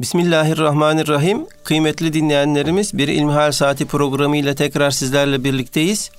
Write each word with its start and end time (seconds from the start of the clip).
Bismillahirrahmanirrahim. 0.00 1.46
Kıymetli 1.64 2.12
dinleyenlerimiz 2.12 2.98
bir 2.98 3.08
İlmihal 3.08 3.52
Saati 3.52 3.86
programı 3.86 4.36
ile 4.36 4.54
tekrar 4.54 4.90
sizlerle 4.90 5.44
birlikteyiz. 5.44 6.10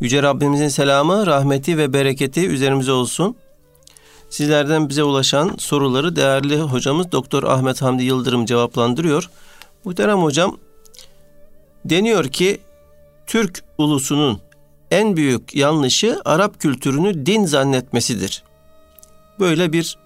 Yüce 0.00 0.22
Rabbimizin 0.22 0.68
selamı, 0.68 1.26
rahmeti 1.26 1.78
ve 1.78 1.92
bereketi 1.92 2.46
üzerimize 2.46 2.92
olsun. 2.92 3.36
Sizlerden 4.30 4.88
bize 4.88 5.02
ulaşan 5.02 5.54
soruları 5.58 6.16
değerli 6.16 6.60
hocamız 6.60 7.12
Doktor 7.12 7.42
Ahmet 7.42 7.82
Hamdi 7.82 8.04
Yıldırım 8.04 8.46
cevaplandırıyor. 8.46 9.30
Muhterem 9.84 10.18
hocam, 10.18 10.58
deniyor 11.84 12.24
ki 12.24 12.60
Türk 13.26 13.64
ulusunun 13.78 14.40
en 14.90 15.16
büyük 15.16 15.54
yanlışı 15.54 16.20
Arap 16.24 16.60
kültürünü 16.60 17.26
din 17.26 17.44
zannetmesidir. 17.44 18.42
Böyle 19.40 19.72
bir 19.72 19.98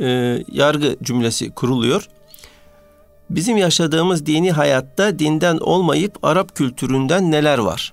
e, 0.00 0.38
yargı 0.52 0.96
cümlesi 1.02 1.50
kuruluyor. 1.50 2.08
Bizim 3.30 3.56
yaşadığımız 3.56 4.26
dini 4.26 4.52
hayatta 4.52 5.18
dinden 5.18 5.58
olmayıp 5.58 6.18
Arap 6.22 6.56
kültüründen 6.56 7.30
neler 7.30 7.58
var? 7.58 7.92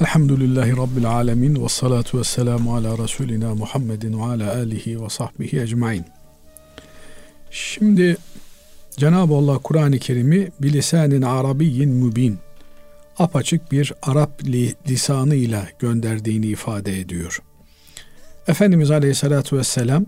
Elhamdülillahi 0.00 0.76
Rabbil 0.76 1.10
alemin 1.10 1.64
ve 1.64 1.68
salatu 1.68 2.18
ve 2.18 2.24
selamu 2.24 2.76
ala 2.76 2.98
Resulina 2.98 3.54
Muhammedin 3.54 4.20
ve 4.20 4.24
ala 4.24 4.54
alihi 4.54 5.02
ve 5.02 5.08
sahbihi 5.08 5.60
ecmain. 5.60 6.04
Şimdi 7.50 8.16
Cenab-ı 8.96 9.34
Allah 9.34 9.58
Kur'an-ı 9.58 9.98
Kerim'i 9.98 10.48
bilisanin 10.60 11.22
arabiyyin 11.22 11.90
mübin 11.90 12.38
apaçık 13.18 13.72
bir 13.72 13.92
Arap 14.02 14.44
lisanıyla 14.88 15.68
gönderdiğini 15.78 16.46
ifade 16.46 17.00
ediyor. 17.00 17.42
Efendimiz 18.48 18.90
Aleyhisselatü 18.90 19.58
Vesselam 19.58 20.06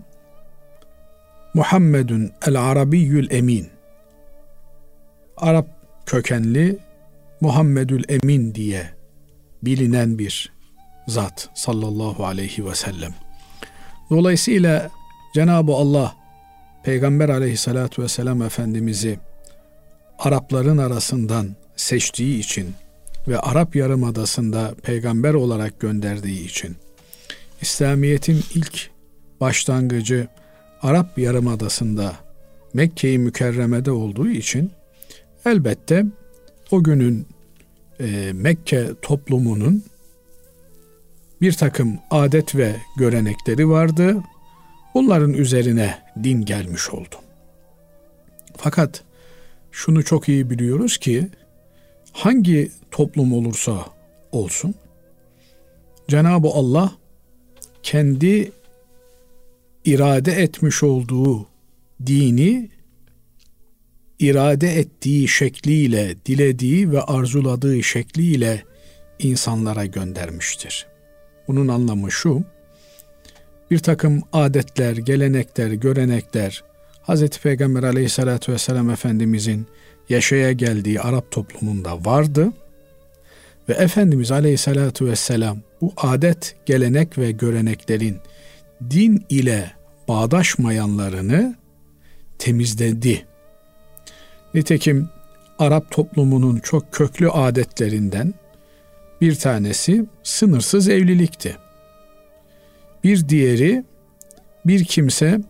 Muhammedun 1.53 2.31
el 2.47 2.61
Arabiyyül 2.61 3.31
Emin 3.31 3.69
Arap 5.37 5.67
kökenli 6.05 6.77
Muhammedül 7.41 8.03
Emin 8.09 8.55
diye 8.55 8.89
bilinen 9.63 10.19
bir 10.19 10.53
zat 11.07 11.49
sallallahu 11.53 12.25
aleyhi 12.25 12.65
ve 12.65 12.75
sellem. 12.75 13.11
Dolayısıyla 14.09 14.89
Cenab-ı 15.33 15.71
Allah 15.71 16.15
Peygamber 16.83 17.29
aleyhissalatü 17.29 18.03
vesselam 18.03 18.41
Efendimiz'i 18.41 19.19
Arapların 20.19 20.77
arasından 20.77 21.55
seçtiği 21.75 22.39
için 22.39 22.73
ve 23.27 23.39
Arap 23.39 23.75
Yarımadası'nda 23.75 24.73
peygamber 24.83 25.33
olarak 25.33 25.79
gönderdiği 25.79 26.45
için 26.45 26.77
İslamiyet'in 27.63 28.43
ilk 28.55 28.89
başlangıcı 29.41 30.27
Arap 30.81 31.17
Yarımadası'nda 31.17 32.13
Mekke-i 32.73 33.17
Mükerreme'de 33.17 33.91
olduğu 33.91 34.29
için 34.29 34.71
elbette 35.45 36.05
o 36.71 36.83
günün 36.83 37.27
e, 37.99 38.31
Mekke 38.33 38.87
toplumunun 39.01 39.83
bir 41.41 41.51
takım 41.51 41.99
adet 42.11 42.55
ve 42.55 42.75
görenekleri 42.97 43.69
vardı. 43.69 44.23
Bunların 44.93 45.33
üzerine 45.33 45.97
din 46.23 46.45
gelmiş 46.45 46.89
oldu. 46.89 47.15
Fakat 48.57 49.03
şunu 49.71 50.03
çok 50.03 50.29
iyi 50.29 50.49
biliyoruz 50.49 50.97
ki 50.97 51.29
hangi 52.11 52.71
toplum 52.91 53.33
olursa 53.33 53.85
olsun 54.31 54.75
Cenab-ı 56.07 56.47
Allah 56.47 56.91
kendi 57.83 58.51
irade 59.85 60.31
etmiş 60.31 60.83
olduğu 60.83 61.47
dini 62.05 62.69
irade 64.19 64.79
ettiği 64.79 65.27
şekliyle, 65.27 66.15
dilediği 66.25 66.91
ve 66.91 67.01
arzuladığı 67.01 67.83
şekliyle 67.83 68.63
insanlara 69.19 69.85
göndermiştir. 69.85 70.87
Bunun 71.47 71.67
anlamı 71.67 72.11
şu, 72.11 72.43
bir 73.71 73.79
takım 73.79 74.21
adetler, 74.33 74.97
gelenekler, 74.97 75.71
görenekler, 75.71 76.63
Hz. 77.07 77.29
Peygamber 77.29 77.83
aleyhissalatü 77.83 78.51
vesselam 78.51 78.89
Efendimizin 78.89 79.67
yaşaya 80.09 80.51
geldiği 80.51 81.01
Arap 81.01 81.31
toplumunda 81.31 82.05
vardı. 82.05 82.53
Ve 83.69 83.73
Efendimiz 83.73 84.31
aleyhissalatü 84.31 85.05
vesselam 85.05 85.57
bu 85.83 85.93
adet, 85.97 86.55
gelenek 86.65 87.17
ve 87.17 87.31
göreneklerin 87.31 88.17
din 88.89 89.25
ile 89.29 89.71
bağdaşmayanlarını 90.07 91.55
temizledi. 92.39 93.25
Nitekim 94.53 95.09
Arap 95.59 95.91
toplumunun 95.91 96.59
çok 96.59 96.91
köklü 96.91 97.29
adetlerinden 97.29 98.33
bir 99.21 99.35
tanesi 99.35 100.05
sınırsız 100.23 100.89
evlilikti. 100.89 101.57
Bir 103.03 103.29
diğeri 103.29 103.83
bir 104.65 104.83
kimse 104.85 105.41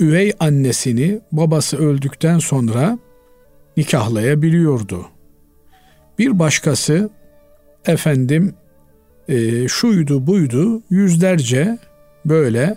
üvey 0.00 0.32
annesini 0.40 1.20
babası 1.32 1.76
öldükten 1.76 2.38
sonra 2.38 2.98
nikahlayabiliyordu. 3.76 5.06
Bir 6.18 6.38
başkası 6.38 7.10
efendim 7.86 8.54
e, 9.28 9.68
şuydu 9.68 10.26
buydu 10.26 10.82
yüzlerce 10.90 11.78
böyle 12.24 12.76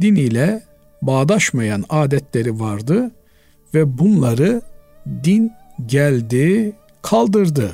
din 0.00 0.14
ile 0.14 0.62
bağdaşmayan 1.02 1.84
adetleri 1.88 2.60
vardı 2.60 3.10
ve 3.74 3.98
bunları 3.98 4.62
din 5.24 5.52
geldi, 5.86 6.72
kaldırdı, 7.02 7.72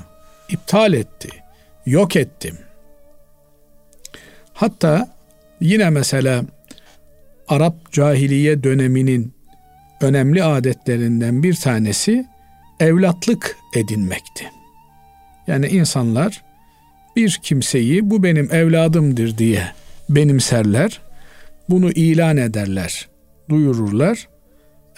iptal 0.49 0.93
etti, 0.93 1.29
yok 1.87 2.17
etti. 2.17 2.53
Hatta 4.53 5.09
yine 5.61 5.91
mesela 5.91 6.45
Arap 7.49 7.93
cahiliye 7.93 8.63
döneminin 8.63 9.35
önemli 10.01 10.45
adetlerinden 10.45 11.43
bir 11.43 11.55
tanesi 11.55 12.27
evlatlık 12.81 13.57
edinmekti. 13.77 14.51
Yani 15.47 15.67
insanlar 15.67 16.43
bir 17.17 17.41
kimseyi 17.43 18.11
bu 18.11 18.23
benim 18.23 18.55
evladımdır 18.55 19.39
diye 19.39 19.63
benimserler, 20.09 21.01
bunu 21.69 21.91
ilan 21.91 22.37
ederler, 22.37 23.09
duyururlar. 23.49 24.29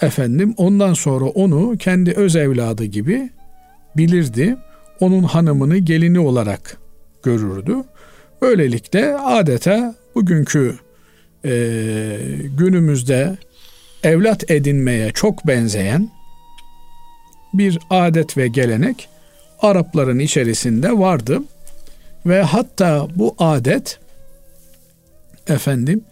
Efendim 0.00 0.54
ondan 0.56 0.94
sonra 0.94 1.24
onu 1.24 1.78
kendi 1.78 2.12
öz 2.12 2.36
evladı 2.36 2.84
gibi 2.84 3.30
bilirdi. 3.96 4.56
Onun 5.00 5.22
hanımını 5.22 5.78
gelini 5.78 6.18
olarak 6.18 6.76
görürdü. 7.22 7.76
Böylelikle 8.42 9.16
adeta 9.16 9.94
bugünkü 10.14 10.74
e, 11.44 11.52
günümüzde 12.58 13.36
evlat 14.02 14.50
edinmeye 14.50 15.10
çok 15.10 15.46
benzeyen 15.46 16.10
bir 17.54 17.78
adet 17.90 18.36
ve 18.36 18.48
gelenek 18.48 19.08
Arapların 19.60 20.18
içerisinde 20.18 20.98
vardı 20.98 21.42
ve 22.26 22.42
hatta 22.42 23.08
bu 23.16 23.34
adet 23.38 23.98
efendim 25.46 26.04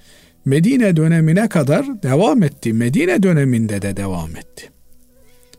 Medine 0.44 0.96
dönemine 0.96 1.48
kadar 1.48 2.02
devam 2.02 2.42
etti. 2.42 2.72
Medine 2.72 3.22
döneminde 3.22 3.82
de 3.82 3.96
devam 3.96 4.36
etti. 4.36 4.70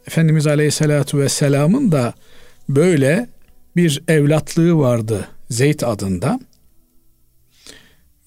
Efendimiz 0.08 0.48
Aleyhisselatü 0.48 1.18
Vesselam'ın 1.18 1.92
da 1.92 2.14
böyle 2.70 3.28
bir 3.76 4.04
evlatlığı 4.08 4.78
vardı 4.78 5.28
Zeyd 5.50 5.82
adında. 5.82 6.40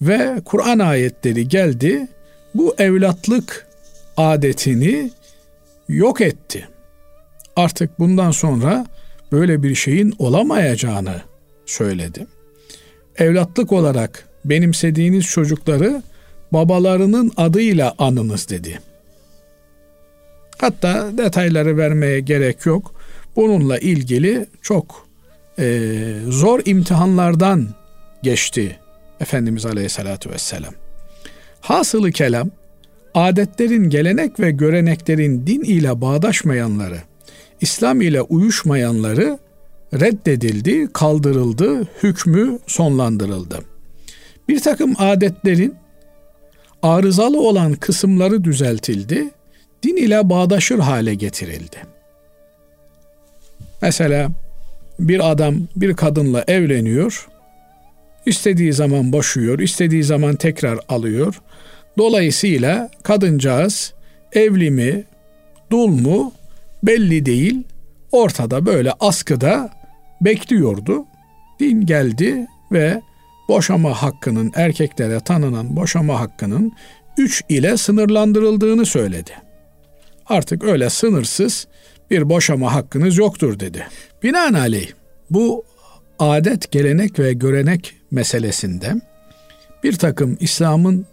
Ve 0.01 0.41
Kur'an 0.45 0.79
ayetleri 0.79 1.47
geldi. 1.47 2.07
Bu 2.55 2.75
evlatlık 2.77 3.67
adetini 4.17 5.11
yok 5.89 6.21
etti. 6.21 6.67
Artık 7.55 7.99
bundan 7.99 8.31
sonra 8.31 8.85
böyle 9.31 9.63
bir 9.63 9.75
şeyin 9.75 10.15
olamayacağını 10.19 11.21
söyledi. 11.67 12.27
Evlatlık 13.17 13.71
olarak 13.71 14.27
benimsediğiniz 14.45 15.25
çocukları 15.25 16.03
babalarının 16.51 17.31
adıyla 17.37 17.95
anınız 17.97 18.49
dedi. 18.49 18.79
Hatta 20.57 21.17
detayları 21.17 21.77
vermeye 21.77 22.19
gerek 22.19 22.65
yok. 22.65 22.95
Bununla 23.35 23.77
ilgili 23.77 24.45
çok 24.61 25.07
e, 25.59 25.89
zor 26.27 26.61
imtihanlardan 26.65 27.69
geçti 28.23 28.79
Efendimiz 29.19 29.65
Aleyhisselatü 29.65 30.29
Vesselam. 30.29 30.73
Hasılı 31.61 32.11
kelam, 32.11 32.49
adetlerin, 33.13 33.89
gelenek 33.89 34.39
ve 34.39 34.51
göreneklerin 34.51 35.47
din 35.47 35.61
ile 35.61 36.01
bağdaşmayanları, 36.01 36.97
İslam 37.61 38.01
ile 38.01 38.21
uyuşmayanları 38.21 39.39
reddedildi, 39.93 40.87
kaldırıldı, 40.93 41.87
hükmü 42.03 42.59
sonlandırıldı. 42.67 43.59
Bir 44.49 44.59
takım 44.59 44.93
adetlerin 44.97 45.75
arızalı 46.81 47.39
olan 47.39 47.73
kısımları 47.73 48.43
düzeltildi, 48.43 49.29
din 49.83 49.95
ile 49.95 50.29
bağdaşır 50.29 50.79
hale 50.79 51.15
getirildi. 51.15 51.77
Mesela 53.81 54.29
bir 54.99 55.31
adam 55.31 55.55
bir 55.75 55.93
kadınla 55.95 56.43
evleniyor, 56.47 57.27
istediği 58.25 58.73
zaman 58.73 59.13
boşuyor, 59.13 59.59
istediği 59.59 60.03
zaman 60.03 60.35
tekrar 60.35 60.79
alıyor. 60.89 61.41
Dolayısıyla 61.97 62.89
kadıncağız 63.03 63.93
evli 64.33 64.71
mi, 64.71 65.03
dul 65.71 65.87
mu 65.87 66.33
belli 66.83 67.25
değil. 67.25 67.63
Ortada 68.11 68.65
böyle 68.65 68.93
askıda 68.99 69.76
bekliyordu. 70.21 71.05
Din 71.59 71.85
geldi 71.85 72.47
ve 72.71 73.01
boşama 73.49 74.01
hakkının 74.01 74.51
erkeklere 74.55 75.19
tanınan 75.19 75.75
boşama 75.75 76.19
hakkının 76.19 76.71
3 77.17 77.43
ile 77.49 77.77
sınırlandırıldığını 77.77 78.85
söyledi. 78.85 79.31
Artık 80.25 80.63
öyle 80.63 80.89
sınırsız 80.89 81.67
bir 82.11 82.29
boşama 82.29 82.73
hakkınız 82.73 83.17
yoktur 83.17 83.59
dedi. 83.59 83.87
Binaenaleyh 84.23 84.91
bu 85.29 85.63
adet, 86.19 86.71
gelenek 86.71 87.19
ve 87.19 87.33
görenek 87.33 87.95
meselesinde 88.11 88.95
bir 89.83 89.97
takım 89.97 90.37
İslam'ın 90.39 91.05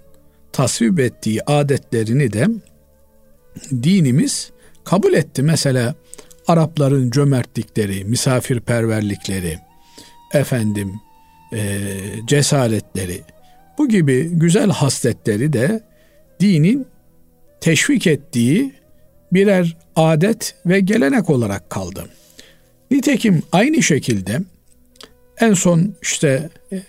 tasvip 0.53 1.01
ettiği 1.01 1.43
adetlerini 1.43 2.33
de 2.33 2.47
dinimiz 3.83 4.51
kabul 4.85 5.13
etti. 5.13 5.43
Mesela 5.43 5.95
Arapların 6.47 7.11
cömertlikleri, 7.11 8.05
misafirperverlikleri, 8.05 9.59
efendim 10.33 10.93
e, 11.53 11.89
cesaretleri, 12.27 13.23
bu 13.79 13.89
gibi 13.89 14.29
güzel 14.33 14.71
hasletleri 14.71 15.53
de 15.53 15.81
dinin 16.41 16.87
teşvik 17.61 18.07
ettiği 18.07 18.75
birer 19.33 19.77
adet 19.97 20.55
ve 20.67 20.81
gelenek 20.81 21.31
olarak 21.31 21.71
kaldı. 21.71 22.05
Nitekim 22.91 23.43
aynı 23.53 23.83
şekilde 23.83 24.41
en 25.41 25.55
son 25.55 25.95
işte 26.03 26.51
e, 26.73 26.83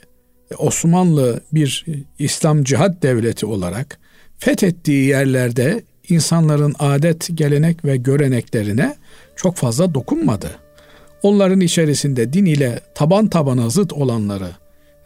Osmanlı 0.58 1.42
bir 1.54 1.86
İslam 2.20 2.64
cihat 2.64 3.04
devleti 3.04 3.46
olarak 3.46 4.00
fethettiği 4.38 5.08
yerlerde 5.08 5.84
insanların 6.10 6.76
adet, 6.80 7.30
gelenek 7.34 7.86
ve 7.86 7.98
göreneklerine 7.98 8.96
çok 9.36 9.56
fazla 9.56 9.94
dokunmadı. 9.94 10.52
Onların 11.24 11.60
içerisinde 11.62 12.34
din 12.34 12.46
ile 12.46 12.80
taban 12.96 13.28
tabana 13.28 13.70
zıt 13.70 13.94
olanları 13.94 14.50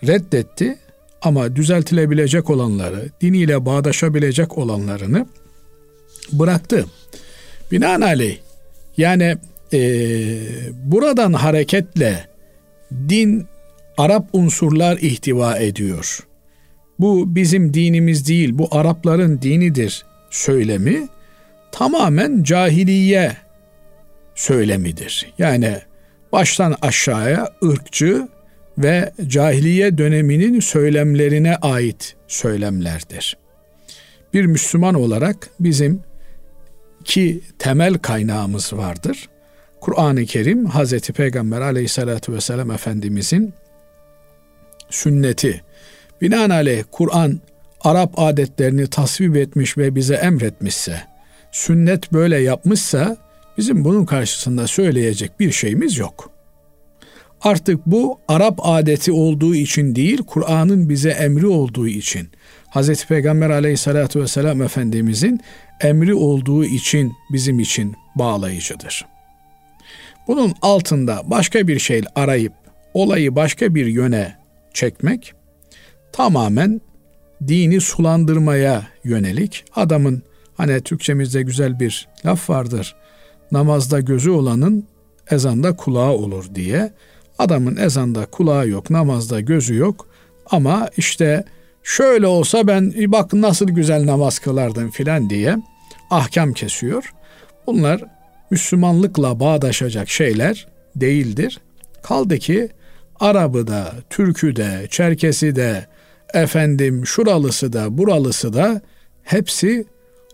reddetti 0.08 0.78
ama 1.22 1.56
düzeltilebilecek 1.56 2.50
olanları, 2.50 3.10
din 3.22 3.34
ile 3.34 3.66
bağdaşabilecek 3.66 4.58
olanlarını 4.58 5.28
bıraktı. 6.32 6.86
Binaenaleyh 7.72 8.38
yani 8.98 9.38
e, 9.74 9.80
buradan 10.84 11.34
hareketle 11.34 12.28
din 13.10 13.48
Arap 13.98 14.30
unsurlar 14.34 14.98
ihtiva 14.98 15.58
ediyor. 15.58 16.20
Bu 17.00 17.36
bizim 17.36 17.74
dinimiz 17.74 18.28
değil, 18.28 18.58
bu 18.58 18.68
Arapların 18.72 19.42
dinidir 19.42 20.06
söylemi 20.30 21.08
tamamen 21.72 22.44
cahiliye 22.44 23.38
söylemidir. 24.40 25.34
Yani 25.38 25.78
baştan 26.32 26.76
aşağıya 26.82 27.50
ırkçı 27.64 28.28
ve 28.78 29.12
cahiliye 29.28 29.98
döneminin 29.98 30.60
söylemlerine 30.60 31.56
ait 31.56 32.16
söylemlerdir. 32.28 33.38
Bir 34.34 34.46
Müslüman 34.46 34.96
olarak 34.96 35.50
bizim 35.60 36.02
iki 37.02 37.42
temel 37.60 37.94
kaynağımız 37.94 38.74
vardır. 38.74 39.30
Kur'an-ı 39.82 40.26
Kerim 40.26 40.66
Hazreti 40.66 41.14
Peygamber 41.14 41.62
aleyhissalatü 41.62 42.34
vesselam 42.34 42.72
Efendimizin 42.72 43.54
sünneti. 44.90 45.62
Binaenaleyh 46.22 46.84
Kur'an 46.92 47.40
Arap 47.82 48.20
adetlerini 48.20 48.88
tasvip 48.88 49.38
etmiş 49.38 49.78
ve 49.78 49.96
bize 49.96 50.16
emretmişse, 50.16 51.02
sünnet 51.52 52.14
böyle 52.14 52.38
yapmışsa 52.38 53.29
bizim 53.60 53.86
bunun 53.86 54.06
karşısında 54.06 54.68
söyleyecek 54.68 55.40
bir 55.40 55.52
şeyimiz 55.52 55.98
yok. 55.98 56.32
Artık 57.42 57.86
bu 57.86 58.20
Arap 58.28 58.60
adeti 58.64 59.12
olduğu 59.12 59.56
için 59.56 59.96
değil, 59.96 60.18
Kur'an'ın 60.18 60.90
bize 60.90 61.10
emri 61.10 61.48
olduğu 61.48 61.88
için, 61.88 62.30
Hz. 62.76 63.06
Peygamber 63.06 63.50
aleyhissalatü 63.50 64.22
vesselam 64.22 64.62
Efendimizin 64.62 65.40
emri 65.82 66.14
olduğu 66.14 66.66
için 66.66 67.14
bizim 67.32 67.60
için 67.60 67.96
bağlayıcıdır. 68.16 69.06
Bunun 70.28 70.54
altında 70.62 71.22
başka 71.26 71.68
bir 71.68 71.80
şey 71.80 72.02
arayıp 72.16 72.54
olayı 72.94 73.36
başka 73.36 73.76
bir 73.76 73.86
yöne 73.86 74.36
çekmek 74.74 75.34
tamamen 76.12 76.82
dini 77.48 77.82
sulandırmaya 77.82 78.88
yönelik 79.04 79.66
adamın 79.76 80.24
hani 80.58 80.82
Türkçemizde 80.82 81.42
güzel 81.42 81.80
bir 81.80 82.08
laf 82.26 82.50
vardır. 82.50 82.96
Namazda 83.52 84.00
gözü 84.00 84.30
olanın 84.30 84.84
ezanda 85.32 85.76
kulağı 85.76 86.12
olur 86.12 86.46
diye. 86.56 86.94
Adamın 87.40 87.76
ezanda 87.76 88.26
kulağı 88.26 88.68
yok, 88.68 88.90
namazda 88.90 89.40
gözü 89.40 89.76
yok 89.76 90.08
ama 90.50 90.90
işte 90.98 91.44
şöyle 91.84 92.28
olsa 92.28 92.68
ben 92.68 92.94
bak 92.98 93.34
nasıl 93.34 93.66
güzel 93.70 94.06
namaz 94.06 94.40
kılardım 94.40 94.90
filan 94.90 95.30
diye 95.30 95.58
ahkam 96.10 96.54
kesiyor. 96.54 97.14
Bunlar 97.68 98.04
Müslümanlıkla 98.52 99.40
bağdaşacak 99.40 100.10
şeyler 100.10 100.68
değildir. 100.96 101.60
Kaldı 102.04 102.38
ki 102.38 102.70
Arabı 103.20 103.68
da, 103.68 103.94
Türkü 104.10 104.56
de, 104.56 104.88
Çerkesi 104.90 105.56
de, 105.56 105.88
efendim 106.34 107.06
şuralısı 107.06 107.74
da, 107.74 107.98
buralısı 107.98 108.54
da 108.54 108.82
hepsi 109.24 109.86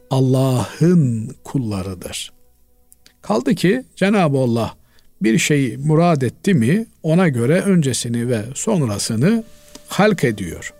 Allah'ın 0.10 1.36
kullarıdır. 1.44 2.35
Kaldı 3.28 3.56
ki 3.56 3.84
Cenab-ı 3.96 4.38
Allah 4.38 4.74
bir 5.22 5.38
şeyi 5.38 5.78
murad 5.78 6.22
etti 6.22 6.54
mi 6.54 6.86
ona 7.04 7.30
göre 7.30 7.62
öncesini 7.62 8.30
ve 8.30 8.42
sonrasını 8.56 9.44
halk 9.88 10.24
ediyor. 10.24 10.74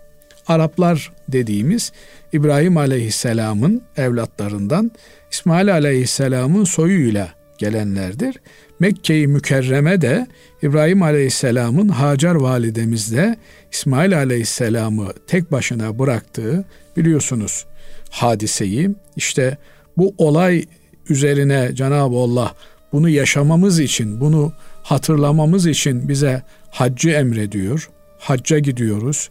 Araplar 0.48 1.12
dediğimiz 1.28 1.92
İbrahim 2.32 2.76
Aleyhisselam'ın 2.76 3.82
evlatlarından 3.96 4.90
İsmail 5.32 5.72
Aleyhisselam'ın 5.72 6.64
soyuyla 6.64 7.28
gelenlerdir. 7.58 8.36
Mekke-i 8.78 9.26
Mükerreme 9.26 10.00
de 10.00 10.26
İbrahim 10.62 11.02
Aleyhisselam'ın 11.02 11.88
Hacer 11.88 12.34
validemizle 12.34 13.36
İsmail 13.72 14.16
Aleyhisselam'ı 14.16 15.12
tek 15.26 15.52
başına 15.52 15.98
bıraktığı 15.98 16.64
biliyorsunuz 16.96 17.66
hadiseyi. 18.10 18.90
İşte 19.16 19.56
bu 19.96 20.14
olay 20.18 20.64
üzerine 21.10 21.70
Cenab-ı 21.74 22.16
Allah 22.16 22.54
bunu 22.92 23.08
yaşamamız 23.08 23.78
için, 23.78 24.20
bunu 24.20 24.52
hatırlamamız 24.82 25.66
için 25.66 26.08
bize 26.08 26.42
haccı 26.70 27.10
emrediyor. 27.10 27.90
Hacca 28.18 28.58
gidiyoruz. 28.58 29.30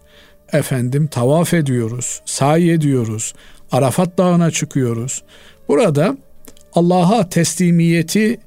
Efendim 0.54 1.08
tavaf 1.08 1.54
ediyoruz, 1.54 2.22
sahi 2.26 2.72
ediyoruz. 2.72 3.34
Arafat 3.72 4.18
Dağı'na 4.18 4.52
çıkıyoruz. 4.52 5.24
Burada 5.68 6.18
Allah'a 6.74 7.30
teslimiyeti 7.30 8.40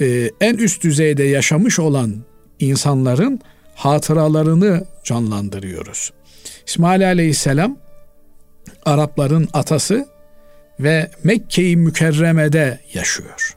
e, 0.00 0.30
en 0.40 0.54
üst 0.54 0.84
düzeyde 0.84 1.24
yaşamış 1.24 1.78
olan 1.78 2.14
insanların 2.60 3.40
hatıralarını 3.74 4.84
canlandırıyoruz. 5.04 6.12
İsmail 6.66 7.06
Aleyhisselam 7.06 7.76
Arapların 8.84 9.48
atası 9.52 10.08
ve 10.80 11.10
Mekke-i 11.24 11.76
Mükerreme'de 11.76 12.78
yaşıyor. 12.94 13.56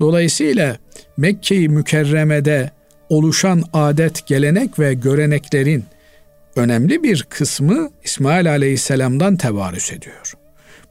Dolayısıyla 0.00 0.76
Mekke-i 1.16 1.68
Mükerreme'de 1.68 2.70
oluşan 3.08 3.62
adet, 3.72 4.26
gelenek 4.26 4.78
ve 4.78 4.94
göreneklerin 4.94 5.84
önemli 6.56 7.02
bir 7.02 7.22
kısmı 7.22 7.90
İsmail 8.04 8.50
Aleyhisselam'dan 8.50 9.36
tevarüs 9.36 9.92
ediyor. 9.92 10.34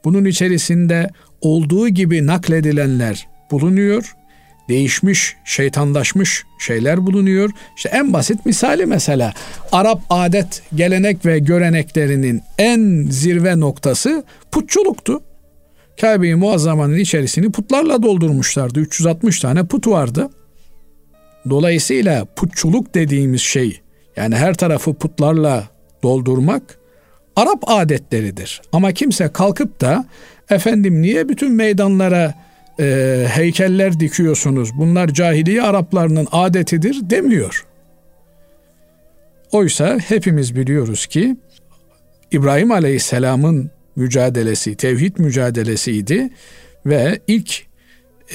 Bunun 0.03 0.25
içerisinde 0.25 1.09
olduğu 1.41 1.89
gibi 1.89 2.27
nakledilenler 2.27 3.27
bulunuyor. 3.51 4.15
Değişmiş, 4.69 5.35
şeytanlaşmış 5.45 6.43
şeyler 6.59 7.05
bulunuyor. 7.05 7.49
İşte 7.77 7.89
en 7.89 8.13
basit 8.13 8.45
misali 8.45 8.85
mesela 8.85 9.33
Arap 9.71 10.01
adet, 10.09 10.61
gelenek 10.75 11.25
ve 11.25 11.39
göreneklerinin 11.39 12.41
en 12.57 13.07
zirve 13.09 13.59
noktası 13.59 14.23
putçuluktu. 14.51 15.21
Kabe-i 16.01 16.35
Muazzama'nın 16.35 16.97
içerisini 16.97 17.51
putlarla 17.51 18.03
doldurmuşlardı. 18.03 18.79
360 18.79 19.39
tane 19.39 19.65
put 19.65 19.87
vardı. 19.87 20.29
Dolayısıyla 21.49 22.25
putçuluk 22.25 22.95
dediğimiz 22.95 23.41
şey 23.41 23.81
yani 24.15 24.35
her 24.35 24.53
tarafı 24.53 24.93
putlarla 24.93 25.63
doldurmak 26.03 26.77
Arap 27.35 27.63
adetleridir. 27.69 28.61
Ama 28.71 28.91
kimse 28.91 29.31
kalkıp 29.33 29.81
da 29.81 30.05
efendim 30.49 31.01
niye 31.01 31.29
bütün 31.29 31.51
meydanlara 31.51 32.33
e, 32.79 33.25
heykeller 33.29 33.99
dikiyorsunuz? 33.99 34.69
Bunlar 34.77 35.07
cahiliye 35.07 35.61
Araplarının 35.61 36.27
adetidir 36.31 37.09
demiyor. 37.09 37.65
Oysa 39.51 39.99
hepimiz 39.99 40.55
biliyoruz 40.55 41.05
ki 41.05 41.35
İbrahim 42.31 42.71
Aleyhisselam'ın 42.71 43.71
mücadelesi, 43.95 44.75
tevhid 44.75 45.17
mücadelesiydi 45.17 46.29
ve 46.85 47.19
ilk 47.27 47.65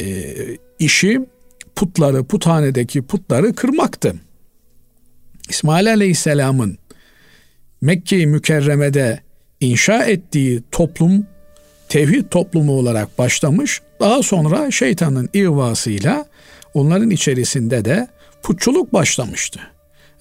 e, 0.00 0.34
işi 0.78 1.20
putları, 1.76 2.24
puthanedeki 2.24 3.02
putları 3.02 3.54
kırmaktı. 3.54 4.14
İsmail 5.48 5.92
Aleyhisselam'ın 5.92 6.78
Mekke-i 7.80 8.26
Mükerreme'de 8.26 9.20
inşa 9.60 10.04
ettiği 10.04 10.62
toplum 10.70 11.26
tevhid 11.90 12.24
toplumu 12.30 12.72
olarak 12.72 13.18
başlamış. 13.18 13.80
Daha 14.00 14.22
sonra 14.22 14.70
şeytanın 14.70 15.28
ihvasıyla 15.32 16.26
onların 16.74 17.10
içerisinde 17.10 17.84
de 17.84 18.08
putçuluk 18.42 18.92
başlamıştı. 18.92 19.60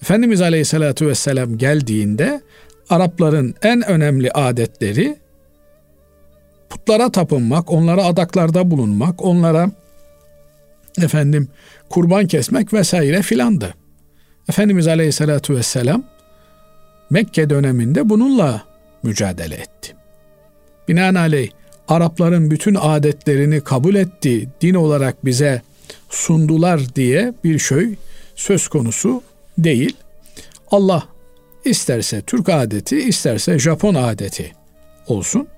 Efendimiz 0.02 0.42
Aleyhisselatü 0.42 1.06
Vesselam 1.06 1.58
geldiğinde 1.58 2.40
Arapların 2.90 3.54
en 3.62 3.82
önemli 3.88 4.30
adetleri 4.30 5.16
putlara 6.70 7.12
tapınmak, 7.12 7.72
onlara 7.72 8.04
adaklarda 8.04 8.70
bulunmak, 8.70 9.24
onlara 9.24 9.70
efendim 11.02 11.48
kurban 11.88 12.26
kesmek 12.26 12.72
vesaire 12.72 13.22
filandı. 13.22 13.74
Efendimiz 14.48 14.88
Aleyhisselatü 14.88 15.56
Vesselam 15.56 16.02
Mekke 17.10 17.50
döneminde 17.50 18.08
bununla 18.08 18.62
mücadele 19.02 19.54
etti. 19.54 19.96
Binaenaleyh 20.88 21.50
Arapların 21.90 22.50
bütün 22.50 22.74
adetlerini 22.74 23.60
kabul 23.60 23.94
etti, 23.94 24.48
din 24.60 24.74
olarak 24.74 25.24
bize 25.24 25.62
sundular 26.08 26.94
diye 26.94 27.34
bir 27.44 27.58
şey 27.58 27.94
söz 28.34 28.68
konusu 28.68 29.22
değil. 29.58 29.96
Allah 30.70 31.08
isterse 31.64 32.22
Türk 32.22 32.48
adeti, 32.48 32.98
isterse 32.98 33.58
Japon 33.58 33.94
adeti 33.94 34.52
olsun. 35.06 35.48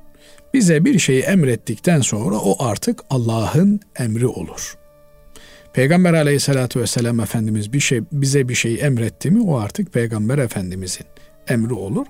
Bize 0.54 0.84
bir 0.84 0.98
şeyi 0.98 1.22
emrettikten 1.22 2.00
sonra 2.00 2.36
o 2.36 2.64
artık 2.64 3.00
Allah'ın 3.10 3.80
emri 3.98 4.26
olur. 4.26 4.76
Peygamber 5.72 6.14
aleyhissalatü 6.14 6.80
vesselam 6.80 7.20
Efendimiz 7.20 7.72
bir 7.72 7.80
şey 7.80 8.00
bize 8.12 8.48
bir 8.48 8.54
şey 8.54 8.80
emretti 8.80 9.30
mi 9.30 9.42
o 9.42 9.58
artık 9.58 9.92
Peygamber 9.92 10.38
Efendimizin 10.38 11.06
emri 11.48 11.74
olur. 11.74 12.06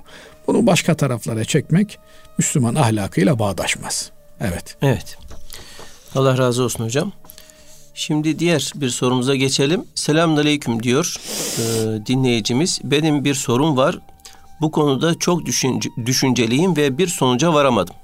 Bunu 0.47 0.67
başka 0.67 0.95
taraflara 0.95 1.45
çekmek 1.45 1.99
Müslüman 2.39 2.75
ahlakıyla 2.75 3.39
bağdaşmaz. 3.39 4.11
Evet. 4.41 4.77
Evet. 4.83 5.19
Allah 6.15 6.39
razı 6.39 6.63
olsun 6.63 6.85
hocam. 6.85 7.13
Şimdi 7.95 8.39
diğer 8.39 8.73
bir 8.75 8.91
sorumuza 8.91 9.35
geçelim. 9.35 9.85
Selamünaleyküm 9.95 10.83
diyor 10.83 11.17
e, 11.59 11.63
dinleyicimiz. 12.07 12.81
Benim 12.85 13.25
bir 13.25 13.35
sorum 13.35 13.77
var. 13.77 13.99
Bu 14.61 14.71
konuda 14.71 15.19
çok 15.19 15.47
düşünce, 15.47 15.89
düşünceliyim 16.07 16.77
ve 16.77 16.99
bir 16.99 17.09
sonuca 17.09 17.55
varamadım. 17.55 17.95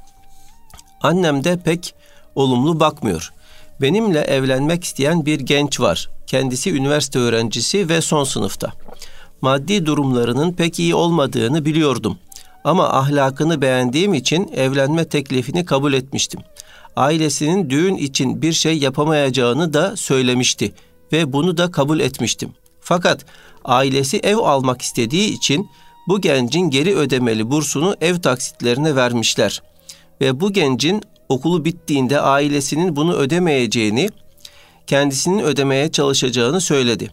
Annem 1.00 1.44
de 1.44 1.58
pek 1.58 1.94
olumlu 2.34 2.80
bakmıyor. 2.80 3.32
Benimle 3.80 4.20
evlenmek 4.20 4.84
isteyen 4.84 5.26
bir 5.26 5.40
genç 5.40 5.80
var. 5.80 6.10
Kendisi 6.26 6.74
üniversite 6.74 7.18
öğrencisi 7.18 7.88
ve 7.88 8.00
son 8.00 8.24
sınıfta. 8.24 8.72
Maddi 9.40 9.86
durumlarının 9.86 10.52
pek 10.52 10.78
iyi 10.78 10.94
olmadığını 10.94 11.64
biliyordum. 11.64 12.18
Ama 12.68 12.88
ahlakını 12.88 13.62
beğendiğim 13.62 14.14
için 14.14 14.48
evlenme 14.56 15.04
teklifini 15.04 15.64
kabul 15.64 15.92
etmiştim. 15.92 16.40
Ailesinin 16.96 17.70
düğün 17.70 17.94
için 17.94 18.42
bir 18.42 18.52
şey 18.52 18.78
yapamayacağını 18.78 19.72
da 19.72 19.96
söylemişti 19.96 20.72
ve 21.12 21.32
bunu 21.32 21.56
da 21.56 21.70
kabul 21.70 22.00
etmiştim. 22.00 22.50
Fakat 22.80 23.24
ailesi 23.64 24.18
ev 24.18 24.36
almak 24.36 24.82
istediği 24.82 25.28
için 25.28 25.70
bu 26.08 26.20
gencin 26.20 26.70
geri 26.70 26.96
ödemeli 26.96 27.50
bursunu 27.50 27.96
ev 28.00 28.20
taksitlerine 28.20 28.96
vermişler. 28.96 29.62
Ve 30.20 30.40
bu 30.40 30.52
gencin 30.52 31.02
okulu 31.28 31.64
bittiğinde 31.64 32.20
ailesinin 32.20 32.96
bunu 32.96 33.14
ödemeyeceğini, 33.14 34.10
kendisinin 34.86 35.38
ödemeye 35.38 35.92
çalışacağını 35.92 36.60
söyledi. 36.60 37.10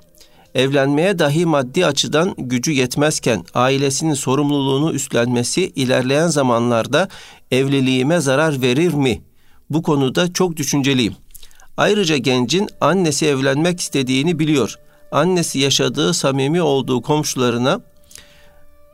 Evlenmeye 0.55 1.19
dahi 1.19 1.45
maddi 1.45 1.85
açıdan 1.85 2.35
gücü 2.37 2.71
yetmezken 2.71 3.43
ailesinin 3.53 4.13
sorumluluğunu 4.13 4.93
üstlenmesi 4.93 5.71
ilerleyen 5.75 6.27
zamanlarda 6.27 7.09
evliliğime 7.51 8.19
zarar 8.19 8.61
verir 8.61 8.93
mi? 8.93 9.21
Bu 9.69 9.83
konuda 9.83 10.33
çok 10.33 10.57
düşünceliyim. 10.57 11.15
Ayrıca 11.77 12.17
gencin 12.17 12.69
annesi 12.81 13.25
evlenmek 13.25 13.79
istediğini 13.79 14.39
biliyor. 14.39 14.75
Annesi 15.11 15.59
yaşadığı 15.59 16.13
samimi 16.13 16.61
olduğu 16.61 17.01
komşularına 17.01 17.81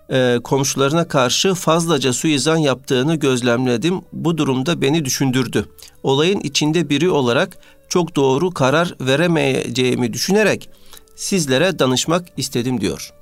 e, 0.09 0.39
komşularına 0.43 1.07
karşı 1.07 1.53
fazlaca 1.53 2.13
suizan 2.13 2.57
yaptığını 2.57 3.15
gözlemledim. 3.15 4.01
Bu 4.13 4.37
durumda 4.37 4.81
beni 4.81 5.05
düşündürdü. 5.05 5.65
Olayın 6.03 6.39
içinde 6.39 6.89
biri 6.89 7.09
olarak 7.09 7.57
çok 7.89 8.15
doğru 8.15 8.51
karar 8.51 8.95
veremeyeceğimi 9.01 10.13
düşünerek 10.13 10.69
sizlere 11.15 11.79
danışmak 11.79 12.25
istedim 12.37 12.81
diyor. 12.81 13.13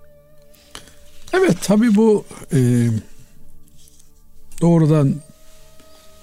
Evet 1.33 1.57
tabi 1.61 1.95
bu 1.95 2.25
e, 2.53 2.87
doğrudan 4.61 5.15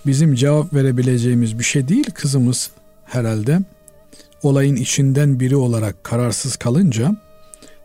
bizim 0.06 0.34
cevap 0.34 0.74
verebileceğimiz 0.74 1.58
bir 1.58 1.64
şey 1.64 1.88
değil. 1.88 2.10
Kızımız 2.14 2.70
herhalde 3.04 3.60
olayın 4.42 4.76
içinden 4.76 5.40
biri 5.40 5.56
olarak 5.56 6.04
kararsız 6.04 6.56
kalınca 6.56 7.16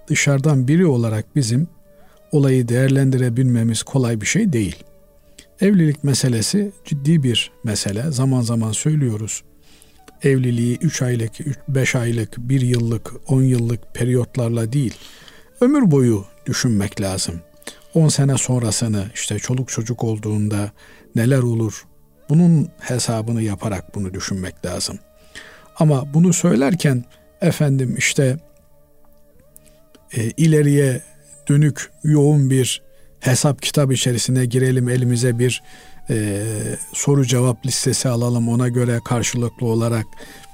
dışarıdan 0.07 0.67
biri 0.67 0.85
olarak 0.85 1.35
bizim 1.35 1.67
olayı 2.31 2.67
değerlendirebilmemiz 2.67 3.83
kolay 3.83 4.21
bir 4.21 4.25
şey 4.25 4.53
değil. 4.53 4.83
Evlilik 5.61 6.03
meselesi 6.03 6.71
ciddi 6.85 7.23
bir 7.23 7.51
mesele. 7.63 8.11
Zaman 8.11 8.41
zaman 8.41 8.71
söylüyoruz. 8.71 9.43
Evliliği 10.23 10.77
3 10.77 11.01
aylık, 11.01 11.31
5 11.67 11.95
aylık, 11.95 12.37
1 12.37 12.61
yıllık, 12.61 13.11
10 13.27 13.41
yıllık 13.41 13.93
periyotlarla 13.93 14.73
değil, 14.73 14.93
ömür 15.61 15.91
boyu 15.91 16.25
düşünmek 16.45 17.01
lazım. 17.01 17.41
10 17.93 18.07
sene 18.07 18.37
sonrasını 18.37 19.05
işte 19.13 19.39
çoluk 19.39 19.69
çocuk 19.69 20.03
olduğunda 20.03 20.71
neler 21.15 21.39
olur? 21.39 21.85
Bunun 22.29 22.69
hesabını 22.79 23.41
yaparak 23.41 23.95
bunu 23.95 24.13
düşünmek 24.13 24.65
lazım. 24.65 24.99
Ama 25.75 26.13
bunu 26.13 26.33
söylerken 26.33 27.05
efendim 27.41 27.95
işte 27.97 28.37
e, 30.13 30.23
ileriye 30.37 31.01
dönük 31.49 31.91
yoğun 32.03 32.49
bir 32.49 32.81
hesap 33.19 33.61
kitap 33.61 33.91
içerisine 33.91 34.45
girelim 34.45 34.89
elimize 34.89 35.39
bir 35.39 35.63
e, 36.11 36.43
soru 36.93 37.25
cevap 37.25 37.65
listesi 37.65 38.09
alalım 38.09 38.49
ona 38.49 38.67
göre 38.67 38.99
karşılıklı 39.05 39.67
olarak 39.67 40.05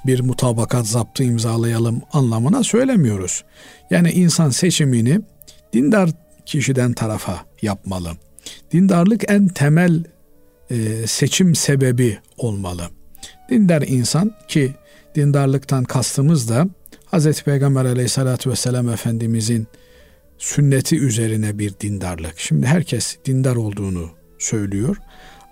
bir 0.05 0.19
mutabakat 0.19 0.87
zaptı 0.87 1.23
imzalayalım 1.23 2.01
anlamına 2.13 2.63
söylemiyoruz. 2.63 3.43
Yani 3.89 4.11
insan 4.11 4.49
seçimini 4.49 5.21
dindar 5.73 6.09
kişiden 6.45 6.93
tarafa 6.93 7.45
yapmalı. 7.61 8.11
Dindarlık 8.71 9.31
en 9.31 9.47
temel 9.47 10.03
e, 10.69 11.07
seçim 11.07 11.55
sebebi 11.55 12.17
olmalı. 12.37 12.83
Dindar 13.49 13.81
insan 13.81 14.35
ki 14.47 14.73
dindarlıktan 15.15 15.83
kastımız 15.83 16.49
da 16.49 16.67
Hz. 17.11 17.41
Peygamber 17.43 17.85
aleyhissalatü 17.85 18.49
vesselam 18.49 18.89
Efendimizin 18.89 19.67
sünneti 20.37 20.99
üzerine 20.99 21.59
bir 21.59 21.73
dindarlık. 21.79 22.39
Şimdi 22.39 22.67
herkes 22.67 23.17
dindar 23.25 23.55
olduğunu 23.55 24.09
söylüyor 24.39 24.97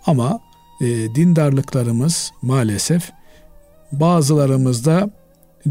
ama 0.05 0.39
e, 0.81 1.15
dindarlıklarımız 1.15 2.31
maalesef 2.41 3.11
bazılarımızda 3.91 5.09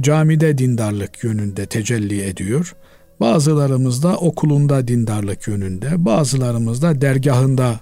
camide 0.01 0.59
dindarlık 0.59 1.25
yönünde 1.25 1.67
tecelli 1.67 2.23
ediyor. 2.23 2.75
Bazılarımızda 3.21 4.17
okulunda 4.17 4.89
dindarlık 4.89 5.49
yönünde, 5.49 6.05
bazılarımızda 6.05 7.01
dergahında, 7.01 7.81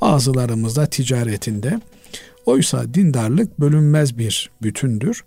bazılarımızda 0.00 0.86
ticaretinde. 0.86 1.80
Oysa 2.46 2.94
dindarlık 2.94 3.60
bölünmez 3.60 4.18
bir 4.18 4.50
bütündür. 4.62 5.24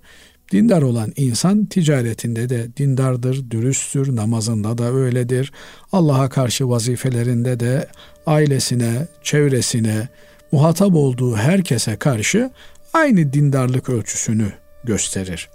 Dindar 0.51 0.81
olan 0.81 1.13
insan 1.15 1.65
ticaretinde 1.65 2.49
de 2.49 2.67
dindardır, 2.77 3.51
dürüsttür, 3.51 4.15
namazında 4.15 4.77
da 4.77 4.93
öyledir. 4.93 5.51
Allah'a 5.91 6.29
karşı 6.29 6.69
vazifelerinde 6.69 7.59
de 7.59 7.87
ailesine, 8.25 9.07
çevresine, 9.23 10.07
muhatap 10.51 10.95
olduğu 10.95 11.35
herkese 11.35 11.95
karşı 11.95 12.51
aynı 12.93 13.33
dindarlık 13.33 13.89
ölçüsünü 13.89 14.51
gösterir. 14.83 15.49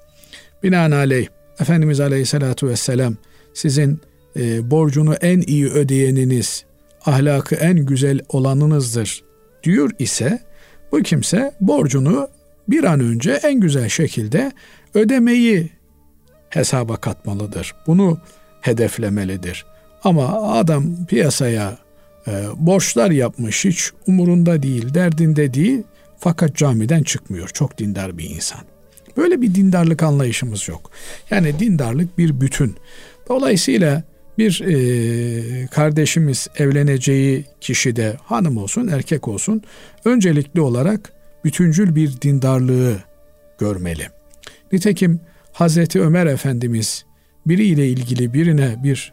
Binaenaleyh 0.63 1.27
Efendimiz 1.61 2.01
Aleyhisselatü 2.01 2.69
Vesselam 2.69 3.17
sizin 3.55 4.01
e, 4.37 4.71
borcunu 4.71 5.15
en 5.15 5.41
iyi 5.41 5.67
ödeyeniniz 5.67 6.65
ahlakı 7.07 7.55
en 7.55 7.87
güzel 7.87 8.21
olanınızdır 8.29 9.25
diyor 9.63 9.91
ise 9.99 10.43
bu 10.93 11.03
kimse 11.03 11.53
borcunu 11.61 12.29
bir 12.69 12.85
an 12.85 13.01
önce 13.01 13.33
en 13.33 13.61
güzel 13.61 13.89
şekilde 13.89 14.53
ödemeyi 14.95 15.71
hesaba 16.49 16.97
katmalıdır. 16.97 17.75
Bunu 17.87 18.21
hedeflemelidir. 18.61 19.67
Ama 20.05 20.53
adam 20.53 21.07
piyasaya 21.07 21.79
e, 22.27 22.33
borçlar 22.57 23.11
yapmış 23.11 23.65
hiç 23.65 23.91
umurunda 24.07 24.63
değil, 24.63 24.95
derdinde 24.95 25.55
değil 25.55 25.83
fakat 26.19 26.57
camiden 26.57 27.03
çıkmıyor. 27.03 27.49
Çok 27.49 27.79
dindar 27.79 28.19
bir 28.19 28.31
insan. 28.31 28.61
Böyle 29.17 29.41
bir 29.41 29.55
dindarlık 29.55 30.03
anlayışımız 30.03 30.69
yok. 30.69 30.91
Yani 31.31 31.59
dindarlık 31.59 32.19
bir 32.19 32.41
bütün. 32.41 32.77
Dolayısıyla 33.29 34.03
bir 34.39 34.61
e, 34.61 35.67
kardeşimiz 35.67 36.49
evleneceği 36.59 37.45
kişi 37.61 37.97
de 37.97 38.17
hanım 38.25 38.57
olsun 38.57 38.89
erkek 38.89 39.29
olsun 39.29 39.63
öncelikli 40.05 40.61
olarak 40.61 41.13
bütüncül 41.45 41.95
bir 41.95 42.21
dindarlığı 42.21 42.97
görmeli. 43.59 44.07
Nitekim 44.73 45.21
Hazreti 45.53 46.01
Ömer 46.01 46.27
Efendimiz 46.27 47.05
biriyle 47.47 47.89
ilgili 47.89 48.35
birine 48.35 48.77
bir 48.85 49.13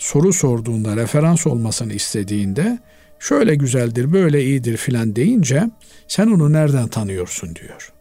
soru 0.00 0.32
sorduğunda 0.32 0.96
referans 0.96 1.46
olmasını 1.46 1.92
istediğinde 1.92 2.78
şöyle 3.18 3.54
güzeldir 3.54 4.12
böyle 4.12 4.44
iyidir 4.44 4.76
filan 4.76 5.16
deyince 5.16 5.70
sen 6.08 6.26
onu 6.26 6.52
nereden 6.52 6.88
tanıyorsun 6.88 7.54
diyor. 7.54 7.92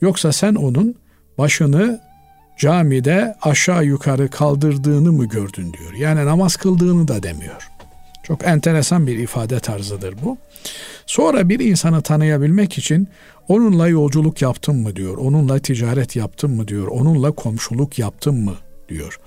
Yoksa 0.00 0.32
sen 0.32 0.54
onun 0.54 0.94
başını 1.38 2.00
camide 2.58 3.36
aşağı 3.42 3.84
yukarı 3.84 4.30
kaldırdığını 4.30 5.12
mı 5.12 5.28
gördün 5.28 5.72
diyor. 5.72 5.92
Yani 5.98 6.26
namaz 6.26 6.56
kıldığını 6.56 7.08
da 7.08 7.22
demiyor. 7.22 7.68
Çok 8.22 8.46
enteresan 8.46 9.06
bir 9.06 9.18
ifade 9.18 9.60
tarzıdır 9.60 10.14
bu. 10.24 10.38
Sonra 11.06 11.48
bir 11.48 11.60
insanı 11.60 12.02
tanıyabilmek 12.02 12.78
için 12.78 13.08
onunla 13.48 13.88
yolculuk 13.88 14.42
yaptın 14.42 14.76
mı 14.76 14.96
diyor. 14.96 15.18
Onunla 15.18 15.58
ticaret 15.58 16.16
yaptın 16.16 16.50
mı 16.50 16.68
diyor. 16.68 16.88
Onunla 16.88 17.32
komşuluk 17.32 17.98
yaptın 17.98 18.34
mı 18.44 18.54
diyor. 18.88 19.20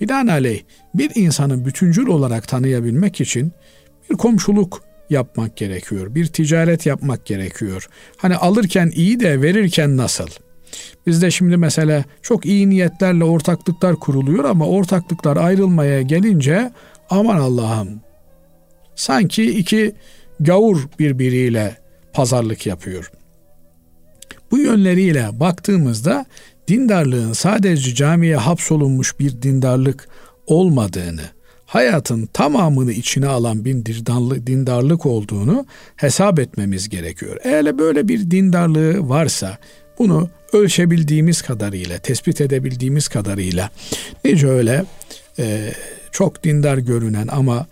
Binaenaleyh 0.00 0.62
bir 0.94 1.10
insanı 1.14 1.64
bütüncül 1.64 2.06
olarak 2.06 2.48
tanıyabilmek 2.48 3.20
için 3.20 3.52
bir 4.10 4.16
komşuluk 4.16 4.82
yapmak 5.10 5.56
gerekiyor. 5.56 6.14
Bir 6.14 6.26
ticaret 6.26 6.86
yapmak 6.86 7.26
gerekiyor. 7.26 7.88
Hani 8.16 8.36
alırken 8.36 8.92
iyi 8.94 9.20
de 9.20 9.42
verirken 9.42 9.96
nasıl? 9.96 10.28
Bizde 11.06 11.30
şimdi 11.30 11.56
mesela 11.56 12.04
çok 12.22 12.46
iyi 12.46 12.70
niyetlerle 12.70 13.24
ortaklıklar 13.24 13.96
kuruluyor 13.96 14.44
ama 14.44 14.66
ortaklıklar 14.66 15.36
ayrılmaya 15.36 16.02
gelince 16.02 16.72
aman 17.10 17.36
Allah'ım 17.36 18.00
sanki 18.94 19.58
iki 19.58 19.94
gavur 20.40 20.88
birbiriyle 20.98 21.76
pazarlık 22.12 22.66
yapıyor. 22.66 23.10
Bu 24.50 24.58
yönleriyle 24.58 25.28
baktığımızda 25.32 26.26
dindarlığın 26.68 27.32
sadece 27.32 27.94
camiye 27.94 28.36
hapsolunmuş 28.36 29.18
bir 29.18 29.42
dindarlık 29.42 30.08
olmadığını, 30.46 31.22
hayatın 31.66 32.26
tamamını 32.26 32.92
içine 32.92 33.26
alan 33.26 33.64
bir 33.64 33.74
dindarlık 34.46 35.06
olduğunu 35.06 35.66
hesap 35.96 36.38
etmemiz 36.38 36.88
gerekiyor. 36.88 37.36
Eğer 37.44 37.78
böyle 37.78 38.08
bir 38.08 38.30
dindarlığı 38.30 39.08
varsa 39.08 39.58
bunu 39.98 40.30
ölçebildiğimiz 40.52 41.42
kadarıyla, 41.42 41.98
tespit 41.98 42.40
edebildiğimiz 42.40 43.08
kadarıyla 43.08 43.70
nice 44.24 44.48
öyle 44.48 44.84
e, 45.38 45.72
çok 46.12 46.44
dindar 46.44 46.78
görünen 46.78 47.28
ama 47.28 47.66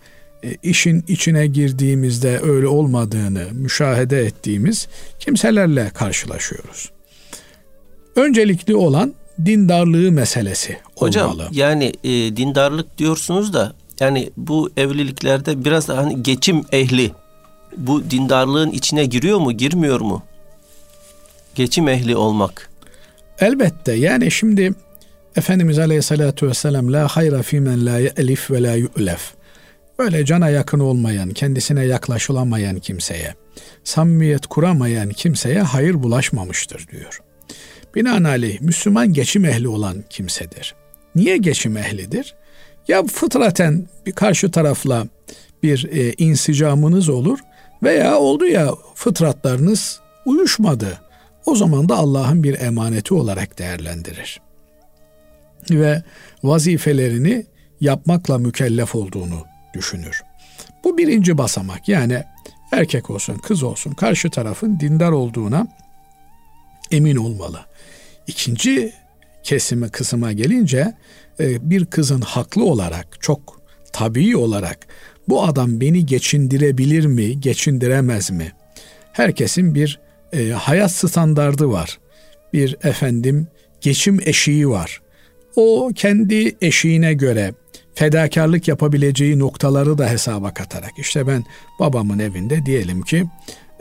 işin 0.63 1.03
içine 1.07 1.47
girdiğimizde 1.47 2.39
öyle 2.43 2.67
olmadığını 2.67 3.47
müşahede 3.51 4.21
ettiğimiz 4.25 4.87
kimselerle 5.19 5.89
karşılaşıyoruz. 5.93 6.91
Öncelikli 8.15 8.75
olan 8.75 9.13
dindarlığı 9.45 10.11
meselesi 10.11 10.77
Hocam, 10.95 11.31
olmalı. 11.31 11.47
yani 11.51 11.93
e, 12.03 12.09
dindarlık 12.37 12.97
diyorsunuz 12.97 13.53
da 13.53 13.73
yani 13.99 14.29
bu 14.37 14.69
evliliklerde 14.77 15.65
biraz 15.65 15.87
da 15.87 15.97
hani 15.97 16.23
geçim 16.23 16.63
ehli 16.71 17.11
bu 17.77 18.09
dindarlığın 18.11 18.71
içine 18.71 19.05
giriyor 19.05 19.39
mu, 19.39 19.51
girmiyor 19.51 20.01
mu? 20.01 20.23
Geçim 21.55 21.87
ehli 21.87 22.15
olmak. 22.15 22.69
Elbette 23.39 23.93
yani 23.93 24.31
şimdi 24.31 24.73
Efendimiz 25.35 25.79
Aleyhisselatü 25.79 26.47
Vesselam 26.47 26.93
la 26.93 27.07
hayra 27.07 27.41
fimen 27.41 27.85
la 27.85 27.99
elif 27.99 28.51
ve 28.51 28.63
la 28.63 28.73
yu'lef. 28.75 29.33
Böyle 29.99 30.25
cana 30.25 30.49
yakın 30.49 30.79
olmayan, 30.79 31.29
kendisine 31.29 31.85
yaklaşılamayan 31.85 32.79
kimseye, 32.79 33.33
samimiyet 33.83 34.47
kuramayan 34.47 35.09
kimseye 35.09 35.61
hayır 35.61 36.03
bulaşmamıştır 36.03 36.87
diyor. 36.87 37.21
Binaenaleyh 37.95 38.61
Müslüman 38.61 39.13
geçim 39.13 39.45
ehli 39.45 39.67
olan 39.67 40.03
kimsedir. 40.09 40.75
Niye 41.15 41.37
geçim 41.37 41.77
ehlidir? 41.77 42.35
Ya 42.87 43.03
fıtraten 43.03 43.87
bir 44.05 44.11
karşı 44.11 44.51
tarafla 44.51 45.07
bir 45.63 45.89
e, 45.91 46.13
insicamınız 46.17 47.09
olur 47.09 47.39
veya 47.83 48.17
oldu 48.17 48.45
ya 48.45 48.71
fıtratlarınız 48.95 49.99
uyuşmadı. 50.25 50.99
O 51.45 51.55
zaman 51.55 51.89
da 51.89 51.95
Allah'ın 51.95 52.43
bir 52.43 52.59
emaneti 52.59 53.13
olarak 53.13 53.59
değerlendirir. 53.59 54.41
Ve 55.69 56.03
vazifelerini 56.43 57.45
yapmakla 57.81 58.37
mükellef 58.37 58.95
olduğunu 58.95 59.54
düşünür. 59.75 60.23
Bu 60.83 60.97
birinci 60.97 61.37
basamak 61.37 61.89
yani 61.89 62.23
erkek 62.71 63.09
olsun 63.09 63.37
kız 63.37 63.63
olsun 63.63 63.91
karşı 63.91 64.29
tarafın 64.29 64.79
dindar 64.79 65.11
olduğuna 65.11 65.67
emin 66.91 67.15
olmalı. 67.15 67.59
İkinci 68.27 68.93
kesimi 69.43 69.89
kısma 69.89 70.31
gelince 70.31 70.93
e, 71.39 71.69
bir 71.69 71.85
kızın 71.85 72.21
haklı 72.21 72.65
olarak 72.65 73.21
çok 73.21 73.61
tabii 73.93 74.37
olarak 74.37 74.87
bu 75.27 75.43
adam 75.43 75.81
beni 75.81 76.05
geçindirebilir 76.05 77.05
mi, 77.05 77.41
geçindiremez 77.41 78.31
mi? 78.31 78.51
Herkesin 79.13 79.75
bir 79.75 79.99
e, 80.33 80.49
hayat 80.49 80.91
standardı 80.91 81.69
var. 81.69 81.99
Bir 82.53 82.77
efendim 82.83 83.47
geçim 83.81 84.19
eşiği 84.25 84.69
var. 84.69 85.01
O 85.55 85.91
kendi 85.95 86.55
eşiğine 86.61 87.13
göre 87.13 87.53
fedakarlık 87.95 88.67
yapabileceği 88.67 89.39
noktaları 89.39 89.97
da 89.97 90.09
hesaba 90.09 90.53
katarak 90.53 90.91
işte 90.97 91.27
ben 91.27 91.43
babamın 91.79 92.19
evinde 92.19 92.65
diyelim 92.65 93.01
ki 93.01 93.25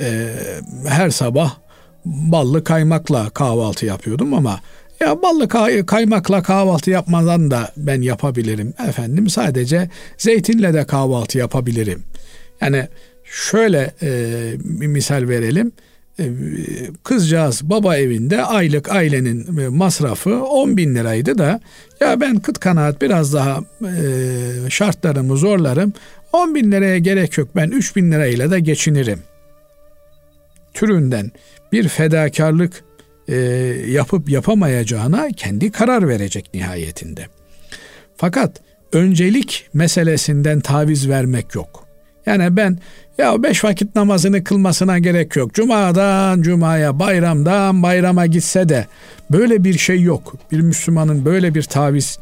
e, 0.00 0.28
her 0.88 1.10
sabah 1.10 1.56
ballı 2.04 2.64
kaymakla 2.64 3.30
kahvaltı 3.30 3.86
yapıyordum 3.86 4.34
ama 4.34 4.60
ya 5.00 5.22
ballı 5.22 5.48
kay- 5.48 5.86
kaymakla 5.86 6.42
kahvaltı 6.42 6.90
yapmadan 6.90 7.50
da 7.50 7.72
ben 7.76 8.02
yapabilirim 8.02 8.74
efendim 8.88 9.28
sadece 9.30 9.90
zeytinle 10.18 10.74
de 10.74 10.84
kahvaltı 10.86 11.38
yapabilirim. 11.38 12.02
Yani 12.60 12.88
şöyle 13.24 13.94
e, 14.02 14.08
bir 14.58 14.86
misal 14.86 15.28
verelim. 15.28 15.72
E, 16.18 16.28
kızcağız 17.04 17.60
baba 17.62 17.96
evinde 17.96 18.44
aylık 18.44 18.92
ailenin 18.92 19.58
e, 19.58 19.68
masrafı 19.68 20.44
10 20.44 20.76
bin 20.76 20.94
liraydı 20.94 21.38
da 21.38 21.60
ya 22.00 22.20
ben 22.20 22.36
kıt 22.36 22.58
kanaat 22.58 23.02
biraz 23.02 23.34
daha 23.34 23.60
e, 23.82 24.70
şartlarımı 24.70 25.36
zorlarım 25.36 25.92
10 26.32 26.54
bin 26.54 26.72
liraya 26.72 26.98
gerek 26.98 27.38
yok 27.38 27.48
ben 27.56 27.70
3 27.70 27.96
bin 27.96 28.12
lirayla 28.12 28.50
da 28.50 28.58
geçinirim 28.58 29.22
türünden 30.74 31.30
bir 31.72 31.88
fedakarlık 31.88 32.84
yapıp 33.88 34.30
yapamayacağına 34.30 35.28
kendi 35.36 35.70
karar 35.72 36.08
verecek 36.08 36.50
nihayetinde. 36.54 37.26
Fakat 38.16 38.60
öncelik 38.92 39.68
meselesinden 39.74 40.60
taviz 40.60 41.08
vermek 41.08 41.54
yok. 41.54 41.83
Yani 42.26 42.56
ben 42.56 42.78
ya 43.18 43.42
beş 43.42 43.64
vakit 43.64 43.94
namazını 43.96 44.44
kılmasına 44.44 44.98
gerek 44.98 45.36
yok. 45.36 45.54
Cuma'dan 45.54 46.42
cumaya, 46.42 46.98
bayramdan 46.98 47.82
bayrama 47.82 48.26
gitse 48.26 48.68
de 48.68 48.86
böyle 49.30 49.64
bir 49.64 49.78
şey 49.78 50.02
yok. 50.02 50.34
Bir 50.52 50.60
Müslümanın 50.60 51.24
böyle 51.24 51.54
bir 51.54 51.62
taviz 51.62 52.18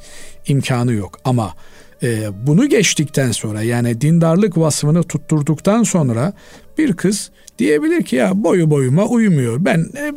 imkanı 0.46 0.92
yok. 0.92 1.18
Ama 1.24 1.54
e, 2.02 2.28
bunu 2.46 2.68
geçtikten 2.68 3.32
sonra 3.32 3.62
yani 3.62 4.00
dindarlık 4.00 4.58
vasfını 4.58 5.02
tutturduktan 5.02 5.82
sonra 5.82 6.32
bir 6.78 6.92
kız 6.92 7.30
diyebilir 7.58 8.02
ki 8.02 8.16
ya 8.16 8.44
boyu 8.44 8.70
boyuma 8.70 9.06
uyumuyor. 9.06 9.64
Ben 9.64 9.86
e, 9.96 10.12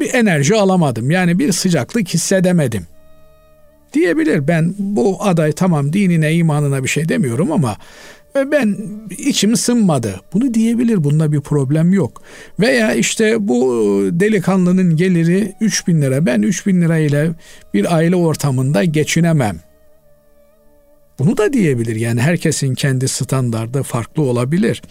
bir 0.00 0.14
enerji 0.14 0.54
alamadım. 0.54 1.10
Yani 1.10 1.38
bir 1.38 1.52
sıcaklık 1.52 2.08
hissedemedim. 2.08 2.86
Diyebilir 3.92 4.48
ben 4.48 4.74
bu 4.78 5.16
aday 5.20 5.52
tamam 5.52 5.92
dinine 5.92 6.34
imanına 6.34 6.82
bir 6.82 6.88
şey 6.88 7.08
demiyorum 7.08 7.52
ama 7.52 7.76
ben 8.36 8.76
içim 9.18 9.56
sınmadı. 9.56 10.20
Bunu 10.32 10.54
diyebilir. 10.54 11.04
Bunda 11.04 11.32
bir 11.32 11.40
problem 11.40 11.92
yok. 11.92 12.22
Veya 12.60 12.94
işte 12.94 13.48
bu 13.48 13.64
delikanlının 14.12 14.96
geliri 14.96 15.52
3 15.60 15.86
bin 15.86 16.02
lira. 16.02 16.26
Ben 16.26 16.42
3 16.42 16.66
bin 16.66 16.82
lira 16.82 16.98
ile 16.98 17.30
bir 17.74 17.94
aile 17.94 18.16
ortamında 18.16 18.84
geçinemem 18.84 19.60
Bunu 21.18 21.36
da 21.36 21.52
diyebilir. 21.52 21.96
Yani 21.96 22.20
herkesin 22.20 22.74
kendi 22.74 23.08
standardı 23.08 23.82
farklı 23.82 24.22
olabilir. 24.22 24.82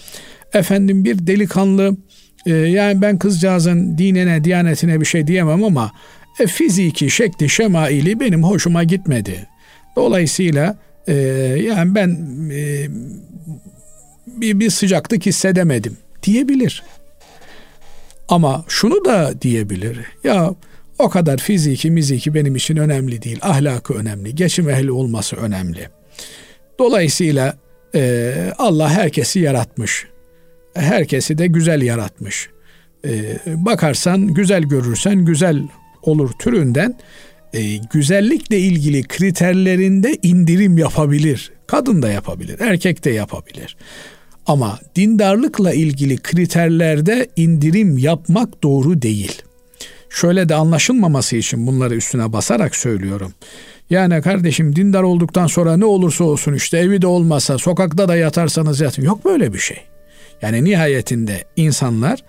Efendim 0.54 1.06
bir 1.06 1.28
delikanlı 1.28 1.98
e, 2.46 2.52
yani 2.52 3.02
ben 3.02 3.18
kızcağızın 3.18 3.98
dinine, 3.98 4.44
diyanetine 4.44 5.02
bir 5.02 5.06
şey 5.06 5.28
diyemem 5.28 5.64
ama 5.64 5.92
e, 6.40 6.48
fiziki, 6.48 7.10
şekli, 7.10 7.50
şemaili 7.50 8.20
benim 8.20 8.44
hoşuma 8.44 8.84
gitmedi. 8.84 9.48
Dolayısıyla 9.96 10.78
e, 11.08 11.14
yani 11.64 11.96
ben 11.96 12.10
e, 12.52 12.88
bir, 14.28 14.60
bir 14.60 14.70
sıcaklık 14.70 15.26
hissedemedim 15.26 15.98
diyebilir. 16.24 16.84
Ama 18.30 18.66
şunu 18.68 19.06
da 19.06 19.42
diyebilir. 19.42 20.00
Ya 20.24 20.56
o 21.00 21.10
kadar 21.10 21.38
fiziki, 21.38 21.92
miziki 21.92 22.34
benim 22.34 22.56
için 22.56 22.78
önemli 22.78 23.22
değil. 23.22 23.40
Ahlakı 23.42 23.94
önemli. 23.94 24.36
Geçim 24.36 24.70
ehli 24.70 24.92
olması 24.92 25.36
önemli. 25.36 25.90
Dolayısıyla 26.80 27.58
e, 27.96 28.34
Allah 28.58 28.90
herkesi 28.90 29.40
yaratmış. 29.40 30.08
Herkesi 30.74 31.38
de 31.38 31.48
güzel 31.48 31.82
yaratmış. 31.82 32.50
E, 33.06 33.38
bakarsan 33.46 34.28
güzel 34.28 34.64
görürsen 34.64 35.26
güzel 35.26 35.62
olur 36.02 36.32
türünden 36.40 36.98
e, 37.54 37.78
güzellikle 37.78 38.60
ilgili 38.60 39.04
kriterlerinde 39.04 40.18
indirim 40.24 40.78
yapabilir. 40.78 41.52
Kadın 41.68 42.02
da 42.02 42.12
yapabilir, 42.12 42.60
erkek 42.60 43.06
de 43.06 43.10
yapabilir. 43.10 43.78
Ama 44.48 44.80
dindarlıkla 44.96 45.74
ilgili 45.74 46.18
kriterlerde 46.18 47.30
indirim 47.36 47.98
yapmak 47.98 48.64
doğru 48.64 49.02
değil. 49.02 49.42
Şöyle 50.10 50.50
de 50.50 50.56
anlaşılmaması 50.56 51.36
için 51.36 51.68
bunları 51.68 51.96
üstüne 51.96 52.34
basarak 52.34 52.76
söylüyorum. 52.76 53.34
Yani 53.90 54.22
kardeşim 54.22 54.76
dindar 54.76 55.04
olduktan 55.04 55.48
sonra 55.48 55.78
ne 55.78 55.86
olursa 55.86 56.24
olsun 56.24 56.54
işte 56.54 56.78
evi 56.78 57.02
de 57.02 57.08
olmasa 57.08 57.58
sokakta 57.58 58.08
da 58.08 58.16
yatarsanız 58.16 58.82
yatın. 58.82 59.04
Yok 59.04 59.26
böyle 59.26 59.54
bir 59.54 59.60
şey. 59.60 59.78
Yani 60.42 60.64
nihayetinde 60.64 61.44
insanlar 61.56 62.24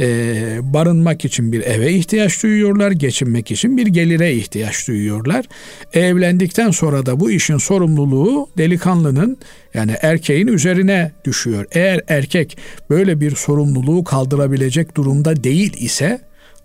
e, 0.00 0.58
barınmak 0.62 1.24
için 1.24 1.52
bir 1.52 1.60
eve 1.60 1.92
ihtiyaç 1.92 2.42
duyuyorlar, 2.42 2.90
geçinmek 2.90 3.50
için 3.50 3.76
bir 3.76 3.86
gelire 3.86 4.34
ihtiyaç 4.34 4.88
duyuyorlar. 4.88 5.44
Evlendikten 5.92 6.70
sonra 6.70 7.06
da 7.06 7.20
bu 7.20 7.30
işin 7.30 7.58
sorumluluğu 7.58 8.48
delikanlının 8.58 9.38
yani 9.74 9.94
erkeğin 10.02 10.46
üzerine 10.46 11.12
düşüyor. 11.24 11.66
Eğer 11.72 12.00
erkek 12.08 12.58
böyle 12.90 13.20
bir 13.20 13.36
sorumluluğu 13.36 14.04
kaldırabilecek 14.04 14.96
durumda 14.96 15.44
değil 15.44 15.72
ise 15.76 16.20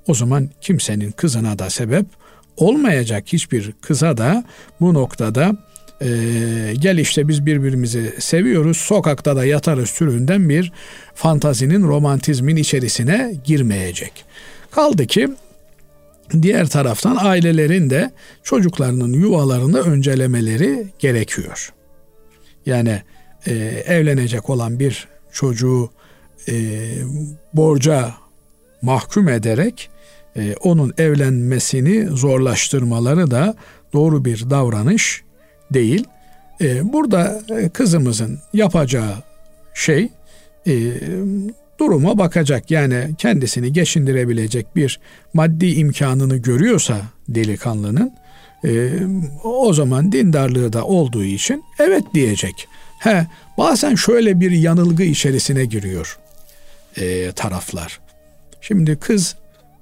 o 0.08 0.14
zaman 0.14 0.50
kimsenin 0.62 1.12
kızına 1.12 1.60
da 1.60 1.70
sebep 1.70 2.06
olmayacak 2.58 3.24
hiçbir 3.28 3.72
kıza 3.72 4.18
da 4.18 4.44
bu 4.80 4.94
noktada 4.94 5.58
e, 6.02 6.08
gel 6.80 6.98
işte 6.98 7.28
biz 7.28 7.46
birbirimizi 7.46 8.14
seviyoruz 8.20 8.78
sokakta 8.78 9.36
da 9.36 9.46
yatarız 9.46 9.94
türünden 9.94 10.50
bir 10.50 10.72
fantazinin 11.16 11.84
romantizmin 11.84 12.56
içerisine 12.56 13.36
girmeyecek. 13.44 14.26
Kaldı 14.72 15.08
ki 15.08 15.30
diğer 16.42 16.68
taraftan 16.68 17.18
ailelerin 17.20 17.90
de 17.90 18.12
çocuklarının 18.44 19.14
yuvalarını 19.14 19.80
öncelemeleri 19.80 20.88
gerekiyor. 21.00 21.74
Yani 22.66 23.02
e, 23.48 23.54
evlenecek 23.88 24.50
olan 24.50 24.80
bir 24.80 25.08
çocuğu 25.32 25.90
e, 26.48 26.54
borca 27.54 28.14
mahkum 28.82 29.30
ederek 29.30 29.90
e, 30.38 30.56
onun 30.56 30.94
evlenmesini 30.98 32.08
zorlaştırmaları 32.08 33.32
da 33.32 33.56
doğru 33.94 34.26
bir 34.26 34.50
davranış 34.50 35.24
değil. 35.74 36.08
E, 36.62 36.94
burada 36.94 37.42
e, 37.50 37.70
kızımızın 37.70 38.40
yapacağı 38.54 39.14
şey 39.74 40.10
e, 40.68 40.74
duruma 41.80 42.18
bakacak. 42.18 42.72
Yani 42.72 43.16
kendisini 43.18 43.74
geçindirebilecek 43.74 44.76
bir 44.76 45.00
maddi 45.34 45.66
imkanını 45.66 46.38
görüyorsa 46.38 47.02
delikanlının 47.30 48.14
e, 48.66 48.90
o 49.44 49.74
zaman 49.74 50.12
dindarlığı 50.12 50.74
da 50.74 50.86
olduğu 50.86 51.24
için 51.24 51.64
evet 51.80 52.04
diyecek. 52.14 52.68
He, 53.00 53.28
bazen 53.58 53.96
şöyle 53.96 54.40
bir 54.40 54.52
yanılgı 54.52 55.04
içerisine 55.04 55.66
giriyor 55.66 56.20
taraflar. 57.36 58.00
Şimdi 58.62 58.96
kız 58.96 59.36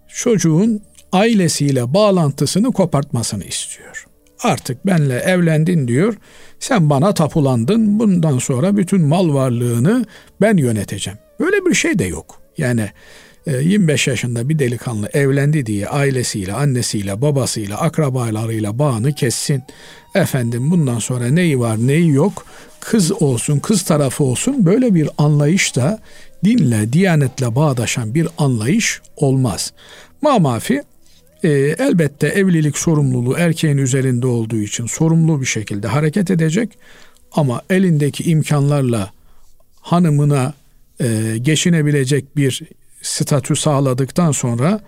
çocuğun 0.08 0.82
ailesiyle 1.12 1.94
bağlantısını 1.94 2.72
kopartmasını 2.72 3.44
istiyor. 3.44 4.08
Artık 4.44 4.86
benle 4.86 5.16
evlendin 5.16 5.88
diyor. 5.88 6.18
Sen 6.60 6.90
bana 6.90 7.14
tapulandın. 7.14 8.00
Bundan 8.00 8.38
sonra 8.38 8.78
bütün 8.78 9.02
mal 9.02 9.34
varlığını 9.34 10.06
ben 10.42 10.58
yöneteceğim. 10.58 11.20
Böyle 11.40 11.66
bir 11.66 11.74
şey 11.74 12.00
de 12.00 12.06
yok. 12.06 12.42
Yani 12.58 12.90
25 13.48 14.08
e, 14.08 14.12
yaşında 14.12 14.50
bir 14.50 14.60
delikanlı 14.60 15.10
evlendi 15.14 15.66
diye 15.66 15.88
ailesiyle, 15.88 16.54
annesiyle, 16.54 17.22
babasıyla, 17.22 17.78
akrabalarıyla 17.78 18.80
bağını 18.80 19.14
kessin. 19.14 19.64
Efendim 20.16 20.72
bundan 20.72 21.00
sonra 21.00 21.28
neyi 21.28 21.60
var 21.60 21.78
neyi 21.78 22.10
yok 22.10 22.46
kız 22.80 23.12
olsun 23.12 23.60
kız 23.60 23.84
tarafı 23.84 24.24
olsun 24.24 24.66
böyle 24.66 24.96
bir 24.96 25.10
anlayış 25.18 25.76
da 25.76 26.00
dinle, 26.44 26.94
diyanetle 26.94 27.56
bağdaşan 27.56 28.16
bir 28.16 28.28
anlayış 28.38 29.02
olmaz. 29.16 29.74
Mamafi 30.22 30.84
e, 31.44 31.50
elbette 31.80 32.28
evlilik 32.28 32.78
sorumluluğu 32.78 33.38
erkeğin 33.38 33.78
üzerinde 33.78 34.28
olduğu 34.28 34.58
için 34.58 34.86
sorumlu 34.86 35.42
bir 35.42 35.46
şekilde 35.46 35.88
hareket 35.88 36.32
edecek 36.32 36.78
ama 37.32 37.62
elindeki 37.70 38.24
imkanlarla 38.24 39.12
hanımına 39.82 40.54
e, 41.00 41.38
geçinebilecek 41.42 42.38
bir 42.38 42.62
statü 43.02 43.56
sağladıktan 43.56 44.32
sonra 44.32 44.80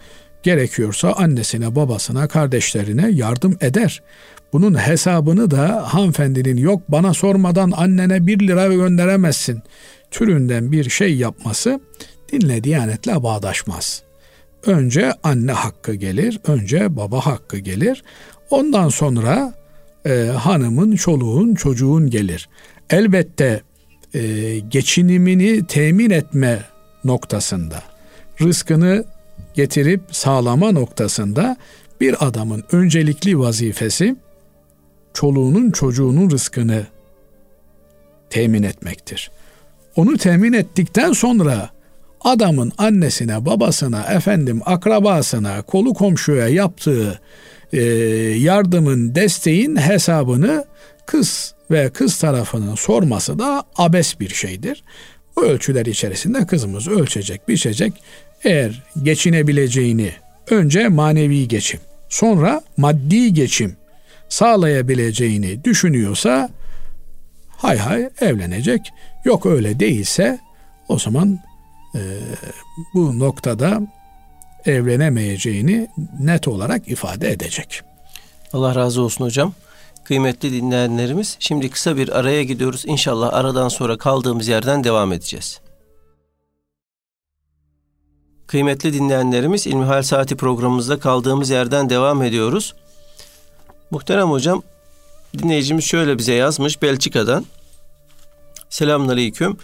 gerekiyorsa 0.43 1.11
annesine, 1.11 1.75
babasına, 1.75 2.27
kardeşlerine 2.27 3.09
yardım 3.11 3.57
eder. 3.61 4.01
Bunun 4.53 4.79
hesabını 4.79 5.51
da 5.51 5.93
hanımefendinin 5.93 6.57
yok 6.57 6.81
bana 6.89 7.13
sormadan 7.13 7.71
annene 7.75 8.27
bir 8.27 8.47
lira 8.47 8.73
gönderemezsin 8.73 9.61
türünden 10.11 10.71
bir 10.71 10.89
şey 10.89 11.15
yapması 11.15 11.79
dinle 12.31 12.63
diyanetle 12.63 13.23
bağdaşmaz. 13.23 14.03
Önce 14.65 15.13
anne 15.23 15.51
hakkı 15.51 15.93
gelir, 15.93 16.39
önce 16.47 16.95
baba 16.95 17.25
hakkı 17.25 17.57
gelir. 17.57 18.03
Ondan 18.49 18.89
sonra 18.89 19.53
e, 20.05 20.11
hanımın, 20.37 20.95
çoluğun, 20.95 21.55
çocuğun 21.55 22.09
gelir. 22.09 22.49
Elbette 22.89 23.61
e, 24.13 24.59
geçinimini 24.59 25.67
temin 25.67 26.09
etme 26.09 26.59
noktasında, 27.03 27.83
rızkını 28.41 29.05
getirip 29.53 30.01
sağlama 30.11 30.71
noktasında 30.71 31.57
bir 32.01 32.27
adamın 32.27 32.63
öncelikli 32.71 33.39
vazifesi 33.39 34.15
çoluğunun 35.13 35.71
çocuğunun 35.71 36.29
rızkını 36.29 36.87
temin 38.29 38.63
etmektir. 38.63 39.31
Onu 39.95 40.17
temin 40.17 40.53
ettikten 40.53 41.11
sonra 41.11 41.69
adamın 42.23 42.71
annesine, 42.77 43.45
babasına, 43.45 44.03
efendim 44.03 44.61
akrabasına, 44.65 45.61
kolu 45.61 45.93
komşuya 45.93 46.47
yaptığı 46.47 47.19
e, 47.73 47.81
yardımın, 48.37 49.15
desteğin 49.15 49.75
hesabını 49.75 50.65
kız 51.05 51.53
ve 51.71 51.89
kız 51.89 52.17
tarafının 52.17 52.75
sorması 52.75 53.39
da 53.39 53.63
abes 53.75 54.19
bir 54.19 54.29
şeydir. 54.29 54.83
Bu 55.35 55.43
ölçüler 55.43 55.85
içerisinde 55.85 56.45
kızımız 56.45 56.87
ölçecek, 56.87 57.47
biçecek. 57.47 57.93
Eğer 58.43 58.83
geçinebileceğini 59.03 60.11
önce 60.49 60.87
manevi 60.87 61.47
geçim, 61.47 61.79
sonra 62.09 62.61
maddi 62.77 63.33
geçim 63.33 63.75
sağlayabileceğini 64.29 65.63
düşünüyorsa 65.63 66.49
hay 67.49 67.77
hay 67.77 68.09
evlenecek. 68.21 68.81
Yok 69.25 69.45
öyle 69.45 69.79
değilse 69.79 70.39
o 70.87 70.99
zaman 70.99 71.39
e, 71.95 72.01
bu 72.93 73.19
noktada 73.19 73.81
evlenemeyeceğini 74.65 75.87
net 76.19 76.47
olarak 76.47 76.87
ifade 76.87 77.31
edecek. 77.31 77.81
Allah 78.53 78.75
razı 78.75 79.01
olsun 79.01 79.25
hocam. 79.25 79.53
Kıymetli 80.03 80.51
dinleyenlerimiz 80.51 81.37
şimdi 81.39 81.69
kısa 81.69 81.97
bir 81.97 82.19
araya 82.19 82.43
gidiyoruz. 82.43 82.83
İnşallah 82.85 83.33
aradan 83.33 83.67
sonra 83.67 83.97
kaldığımız 83.97 84.47
yerden 84.47 84.83
devam 84.83 85.13
edeceğiz. 85.13 85.59
Kıymetli 88.47 88.93
dinleyenlerimiz 88.93 89.67
İlmihal 89.67 90.03
Saati 90.03 90.35
programımızda 90.35 90.99
kaldığımız 90.99 91.49
yerden 91.49 91.89
devam 91.89 92.23
ediyoruz. 92.23 92.73
Muhterem 93.91 94.29
hocam 94.31 94.63
dinleyicimiz 95.37 95.85
şöyle 95.85 96.17
bize 96.17 96.33
yazmış 96.33 96.81
Belçika'dan. 96.81 97.45
Selamünaleyküm. 98.69 99.57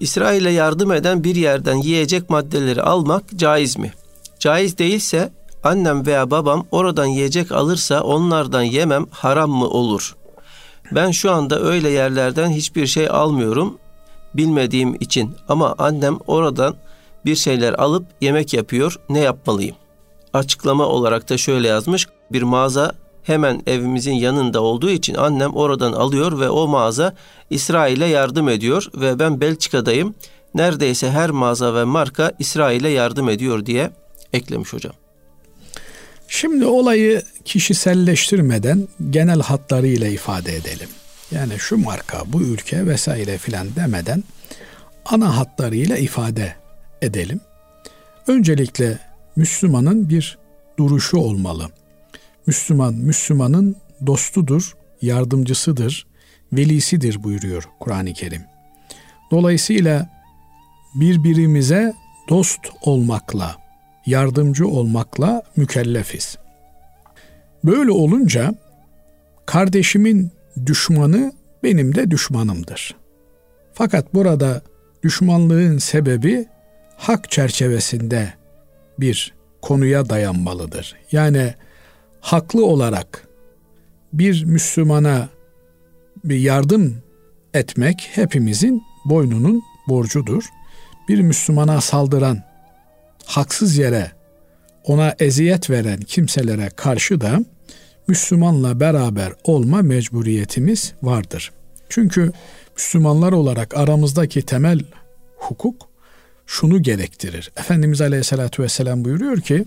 İsrail'e 0.00 0.50
yardım 0.50 0.92
eden 0.92 1.24
bir 1.24 1.36
yerden 1.36 1.76
yiyecek 1.76 2.30
maddeleri 2.30 2.82
almak 2.82 3.22
caiz 3.36 3.78
mi? 3.78 3.92
Caiz 4.38 4.78
değilse 4.78 5.32
annem 5.64 6.06
veya 6.06 6.30
babam 6.30 6.66
oradan 6.70 7.06
yiyecek 7.06 7.52
alırsa 7.52 8.00
onlardan 8.00 8.62
yemem 8.62 9.06
haram 9.10 9.50
mı 9.50 9.68
olur? 9.68 10.16
Ben 10.92 11.10
şu 11.10 11.32
anda 11.32 11.60
öyle 11.60 11.90
yerlerden 11.90 12.50
hiçbir 12.50 12.86
şey 12.86 13.08
almıyorum 13.08 13.78
bilmediğim 14.34 14.94
için 14.94 15.36
ama 15.48 15.74
annem 15.78 16.18
oradan 16.26 16.76
bir 17.24 17.36
şeyler 17.36 17.72
alıp 17.72 18.06
yemek 18.20 18.54
yapıyor. 18.54 19.00
Ne 19.08 19.18
yapmalıyım? 19.18 19.76
Açıklama 20.32 20.86
olarak 20.86 21.30
da 21.30 21.38
şöyle 21.38 21.68
yazmış. 21.68 22.08
Bir 22.32 22.42
mağaza 22.42 22.92
hemen 23.30 23.62
evimizin 23.66 24.12
yanında 24.12 24.60
olduğu 24.60 24.90
için 24.90 25.14
annem 25.14 25.54
oradan 25.54 25.92
alıyor 25.92 26.40
ve 26.40 26.50
o 26.50 26.68
mağaza 26.68 27.14
İsrail'e 27.50 28.06
yardım 28.06 28.48
ediyor 28.48 28.86
ve 28.94 29.18
ben 29.18 29.40
Belçika'dayım. 29.40 30.14
Neredeyse 30.54 31.10
her 31.10 31.30
mağaza 31.30 31.74
ve 31.74 31.84
marka 31.84 32.32
İsrail'e 32.38 32.88
yardım 32.88 33.28
ediyor 33.28 33.66
diye 33.66 33.90
eklemiş 34.32 34.72
hocam. 34.72 34.92
Şimdi 36.28 36.66
olayı 36.66 37.22
kişiselleştirmeden 37.44 38.88
genel 39.10 39.40
hatlarıyla 39.40 40.08
ifade 40.08 40.56
edelim. 40.56 40.88
Yani 41.30 41.52
şu 41.58 41.76
marka, 41.78 42.22
bu 42.26 42.42
ülke 42.42 42.86
vesaire 42.86 43.38
filan 43.38 43.68
demeden 43.76 44.24
ana 45.04 45.36
hatlarıyla 45.36 45.96
ifade 45.96 46.54
edelim. 47.02 47.40
Öncelikle 48.26 48.98
Müslümanın 49.36 50.08
bir 50.08 50.38
duruşu 50.78 51.16
olmalı. 51.16 51.68
Müslüman, 52.46 52.94
Müslümanın 52.94 53.76
dostudur, 54.06 54.76
yardımcısıdır, 55.02 56.06
velisidir 56.52 57.22
buyuruyor 57.22 57.64
Kur'an-ı 57.80 58.12
Kerim. 58.12 58.42
Dolayısıyla 59.30 60.08
birbirimize 60.94 61.92
dost 62.28 62.60
olmakla, 62.82 63.56
yardımcı 64.06 64.68
olmakla 64.68 65.42
mükellefiz. 65.56 66.38
Böyle 67.64 67.90
olunca 67.90 68.54
kardeşimin 69.46 70.30
düşmanı 70.66 71.32
benim 71.62 71.94
de 71.94 72.10
düşmanımdır. 72.10 72.96
Fakat 73.72 74.14
burada 74.14 74.62
düşmanlığın 75.02 75.78
sebebi 75.78 76.46
hak 76.96 77.30
çerçevesinde 77.30 78.34
bir 78.98 79.34
konuya 79.62 80.08
dayanmalıdır. 80.08 80.96
Yani 81.12 81.54
haklı 82.20 82.66
olarak 82.66 83.28
bir 84.12 84.44
Müslümana 84.44 85.28
bir 86.24 86.38
yardım 86.38 87.02
etmek 87.54 88.10
hepimizin 88.12 88.82
boynunun 89.04 89.62
borcudur. 89.88 90.44
Bir 91.08 91.20
Müslümana 91.20 91.80
saldıran, 91.80 92.42
haksız 93.26 93.78
yere 93.78 94.12
ona 94.84 95.14
eziyet 95.18 95.70
veren 95.70 96.00
kimselere 96.00 96.70
karşı 96.76 97.20
da 97.20 97.40
Müslümanla 98.08 98.80
beraber 98.80 99.32
olma 99.44 99.82
mecburiyetimiz 99.82 100.92
vardır. 101.02 101.52
Çünkü 101.88 102.32
Müslümanlar 102.76 103.32
olarak 103.32 103.76
aramızdaki 103.76 104.42
temel 104.42 104.80
hukuk 105.36 105.88
şunu 106.46 106.82
gerektirir. 106.82 107.52
Efendimiz 107.56 108.00
Aleyhisselatü 108.00 108.62
Vesselam 108.62 109.04
buyuruyor 109.04 109.40
ki 109.40 109.64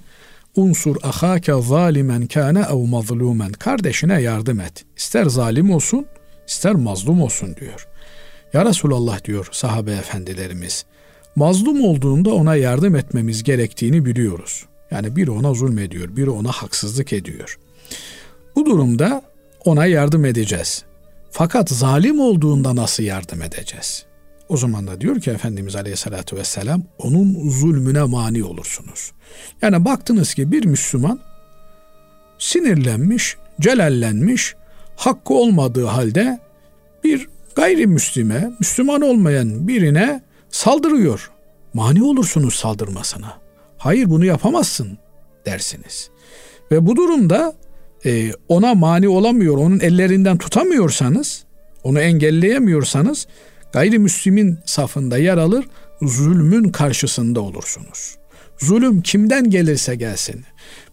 unsur 0.55 0.95
ahake 1.03 1.61
zalimen 1.61 2.27
kâne 2.27 2.59
ev 2.59 2.87
mazlumen 2.87 3.51
kardeşine 3.51 4.21
yardım 4.21 4.59
et. 4.59 4.85
İster 4.97 5.25
zalim 5.25 5.71
olsun 5.71 6.05
ister 6.47 6.73
mazlum 6.75 7.21
olsun 7.21 7.55
diyor. 7.55 7.87
Ya 8.53 8.65
Resulallah 8.65 9.23
diyor 9.23 9.47
sahabe 9.51 9.91
efendilerimiz. 9.91 10.85
Mazlum 11.35 11.83
olduğunda 11.83 12.33
ona 12.33 12.55
yardım 12.55 12.95
etmemiz 12.95 13.43
gerektiğini 13.43 14.05
biliyoruz. 14.05 14.65
Yani 14.91 15.15
biri 15.15 15.31
ona 15.31 15.53
zulmediyor, 15.53 16.15
biri 16.15 16.29
ona 16.29 16.51
haksızlık 16.51 17.13
ediyor. 17.13 17.59
Bu 18.55 18.65
durumda 18.65 19.21
ona 19.65 19.85
yardım 19.85 20.25
edeceğiz. 20.25 20.83
Fakat 21.31 21.69
zalim 21.69 22.19
olduğunda 22.19 22.75
nasıl 22.75 23.03
yardım 23.03 23.41
edeceğiz? 23.41 24.05
O 24.53 24.57
zaman 24.57 24.87
da 24.87 25.01
diyor 25.01 25.19
ki 25.19 25.31
Efendimiz 25.31 25.75
Aleyhisselatü 25.75 26.35
Vesselam 26.35 26.83
onun 26.97 27.49
zulmüne 27.49 28.03
mani 28.03 28.43
olursunuz. 28.43 29.11
Yani 29.61 29.85
baktınız 29.85 30.33
ki 30.33 30.51
bir 30.51 30.65
Müslüman 30.65 31.19
sinirlenmiş, 32.39 33.37
celallenmiş, 33.61 34.55
hakkı 34.95 35.33
olmadığı 35.33 35.85
halde 35.85 36.39
bir 37.03 37.27
gayrimüslime, 37.55 38.51
Müslüman 38.59 39.01
olmayan 39.01 39.67
birine 39.67 40.23
saldırıyor. 40.49 41.31
Mani 41.73 42.03
olursunuz 42.03 42.55
saldırmasına. 42.55 43.37
Hayır 43.77 44.09
bunu 44.09 44.25
yapamazsın 44.25 44.97
dersiniz. 45.45 46.09
Ve 46.71 46.85
bu 46.85 46.95
durumda 46.95 47.53
e, 48.05 48.31
ona 48.47 48.75
mani 48.75 49.09
olamıyor, 49.09 49.57
onun 49.57 49.79
ellerinden 49.79 50.37
tutamıyorsanız, 50.37 51.43
onu 51.83 51.99
engelleyemiyorsanız 51.99 53.27
gayrimüslimin 53.73 54.59
safında 54.65 55.17
yer 55.17 55.37
alır, 55.37 55.65
zulmün 56.01 56.69
karşısında 56.69 57.41
olursunuz. 57.41 58.15
Zulüm 58.57 59.01
kimden 59.01 59.49
gelirse 59.49 59.95
gelsin. 59.95 60.45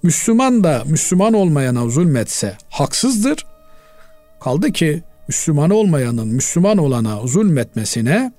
Müslüman 0.02 0.64
da 0.64 0.82
Müslüman 0.86 1.34
olmayana 1.34 1.88
zulmetse 1.88 2.56
haksızdır. 2.70 3.46
Kaldı 4.40 4.72
ki 4.72 5.02
Müslüman 5.28 5.70
olmayanın 5.70 6.28
Müslüman 6.28 6.78
olana 6.78 7.26
zulmetmesine 7.26 8.32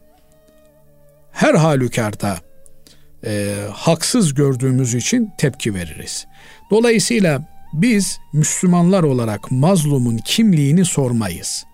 her 1.31 1.53
halükarda 1.53 2.37
e, 3.25 3.55
haksız 3.73 4.33
gördüğümüz 4.33 4.93
için 4.93 5.31
tepki 5.37 5.75
veririz. 5.75 6.25
Dolayısıyla 6.71 7.47
biz 7.73 8.19
Müslümanlar 8.33 9.03
olarak 9.03 9.51
mazlumun 9.51 10.17
kimliğini 10.17 10.85
sormayız. 10.85 11.65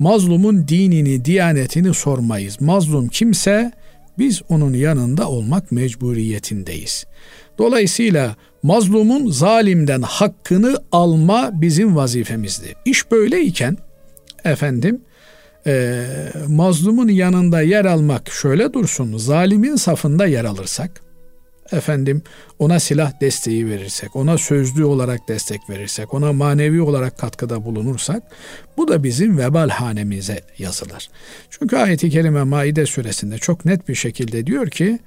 Mazlumun 0.00 0.68
dinini, 0.68 1.24
diyanetini 1.24 1.94
sormayız. 1.94 2.60
Mazlum 2.60 3.08
kimse 3.08 3.72
biz 4.18 4.42
onun 4.48 4.74
yanında 4.74 5.28
olmak 5.28 5.72
mecburiyetindeyiz. 5.72 7.04
Dolayısıyla 7.58 8.36
mazlumun 8.62 9.30
zalimden 9.30 10.02
hakkını 10.02 10.76
alma 10.92 11.50
bizim 11.52 11.96
vazifemizdir. 11.96 12.74
İş 12.84 13.10
böyleyken 13.10 13.76
efendim 14.44 15.00
e, 15.66 16.04
mazlumun 16.48 17.08
yanında 17.08 17.62
yer 17.62 17.84
almak 17.84 18.32
şöyle 18.32 18.72
dursun 18.72 19.16
zalimin 19.16 19.76
safında 19.76 20.26
yer 20.26 20.44
alırsak 20.44 21.09
efendim 21.71 22.21
ona 22.59 22.79
silah 22.79 23.21
desteği 23.21 23.69
verirsek, 23.69 24.15
ona 24.15 24.37
sözlü 24.37 24.85
olarak 24.85 25.27
destek 25.27 25.69
verirsek, 25.69 26.13
ona 26.13 26.33
manevi 26.33 26.81
olarak 26.81 27.17
katkıda 27.17 27.65
bulunursak 27.65 28.23
bu 28.77 28.87
da 28.87 29.03
bizim 29.03 29.37
vebal 29.37 29.69
hanemize 29.69 30.41
yazılır. 30.57 31.09
Çünkü 31.49 31.77
ayeti 31.77 32.09
kerime 32.09 32.43
Maide 32.43 32.85
suresinde 32.85 33.37
çok 33.37 33.65
net 33.65 33.89
bir 33.89 33.95
şekilde 33.95 34.47
diyor 34.47 34.69
ki 34.69 34.99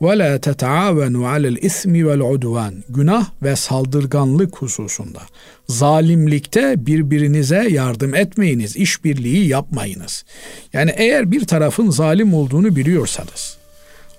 وَلَا 0.00 0.38
تَتَعَاوَنُوا 0.38 1.26
عَلَى 1.34 1.58
الْاِثْمِ 1.58 2.04
وَالْعُدْوَانِ 2.04 2.74
Günah 2.88 3.30
ve 3.42 3.56
saldırganlık 3.56 4.56
hususunda. 4.56 5.22
Zalimlikte 5.68 6.86
birbirinize 6.86 7.68
yardım 7.68 8.14
etmeyiniz, 8.14 8.76
işbirliği 8.76 9.48
yapmayınız. 9.48 10.24
Yani 10.72 10.92
eğer 10.96 11.30
bir 11.30 11.44
tarafın 11.44 11.90
zalim 11.90 12.34
olduğunu 12.34 12.76
biliyorsanız, 12.76 13.56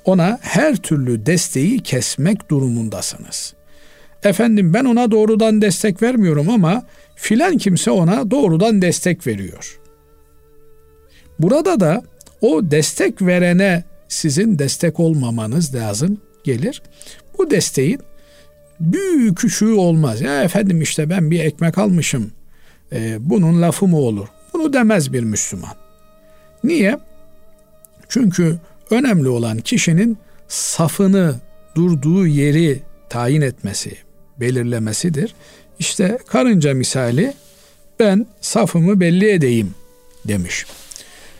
ona 0.04 0.38
her 0.42 0.76
türlü 0.76 1.26
desteği 1.26 1.82
kesmek 1.82 2.50
durumundasınız. 2.50 3.54
Efendim 4.24 4.74
ben 4.74 4.84
ona 4.84 5.11
doğrudan 5.11 5.62
destek 5.62 6.02
vermiyorum 6.02 6.50
ama 6.50 6.82
filan 7.16 7.58
kimse 7.58 7.90
ona 7.90 8.30
doğrudan 8.30 8.82
destek 8.82 9.26
veriyor. 9.26 9.80
Burada 11.38 11.80
da 11.80 12.02
o 12.40 12.70
destek 12.70 13.22
verene 13.22 13.84
sizin 14.08 14.58
destek 14.58 15.00
olmamanız 15.00 15.74
lazım 15.74 16.20
gelir. 16.44 16.82
Bu 17.38 17.50
desteğin 17.50 18.00
büyük 18.80 19.38
küçüğü 19.38 19.72
olmaz. 19.72 20.20
Ya 20.20 20.42
efendim 20.42 20.82
işte 20.82 21.11
ben 21.11 21.30
bir 21.30 21.44
ekmek 21.44 21.78
almışım. 21.78 22.32
E, 22.92 23.16
bunun 23.20 23.62
lafı 23.62 23.87
mı 23.87 23.96
olur? 23.96 24.28
Bunu 24.52 24.72
demez 24.72 25.12
bir 25.12 25.22
Müslüman. 25.22 25.74
Niye? 26.64 26.98
Çünkü 28.08 28.58
önemli 28.90 29.29
olan 29.29 29.59
kişinin 29.59 30.18
safını, 30.48 31.35
durduğu 31.74 32.27
yeri 32.27 32.83
tayin 33.09 33.40
etmesi, 33.40 33.96
belirlemesidir. 34.40 35.35
İşte 35.79 36.18
karınca 36.27 36.74
misali 36.74 37.35
ben 38.01 38.27
safımı 38.40 39.01
belli 39.01 39.31
edeyim 39.31 39.74
demiş. 40.24 40.66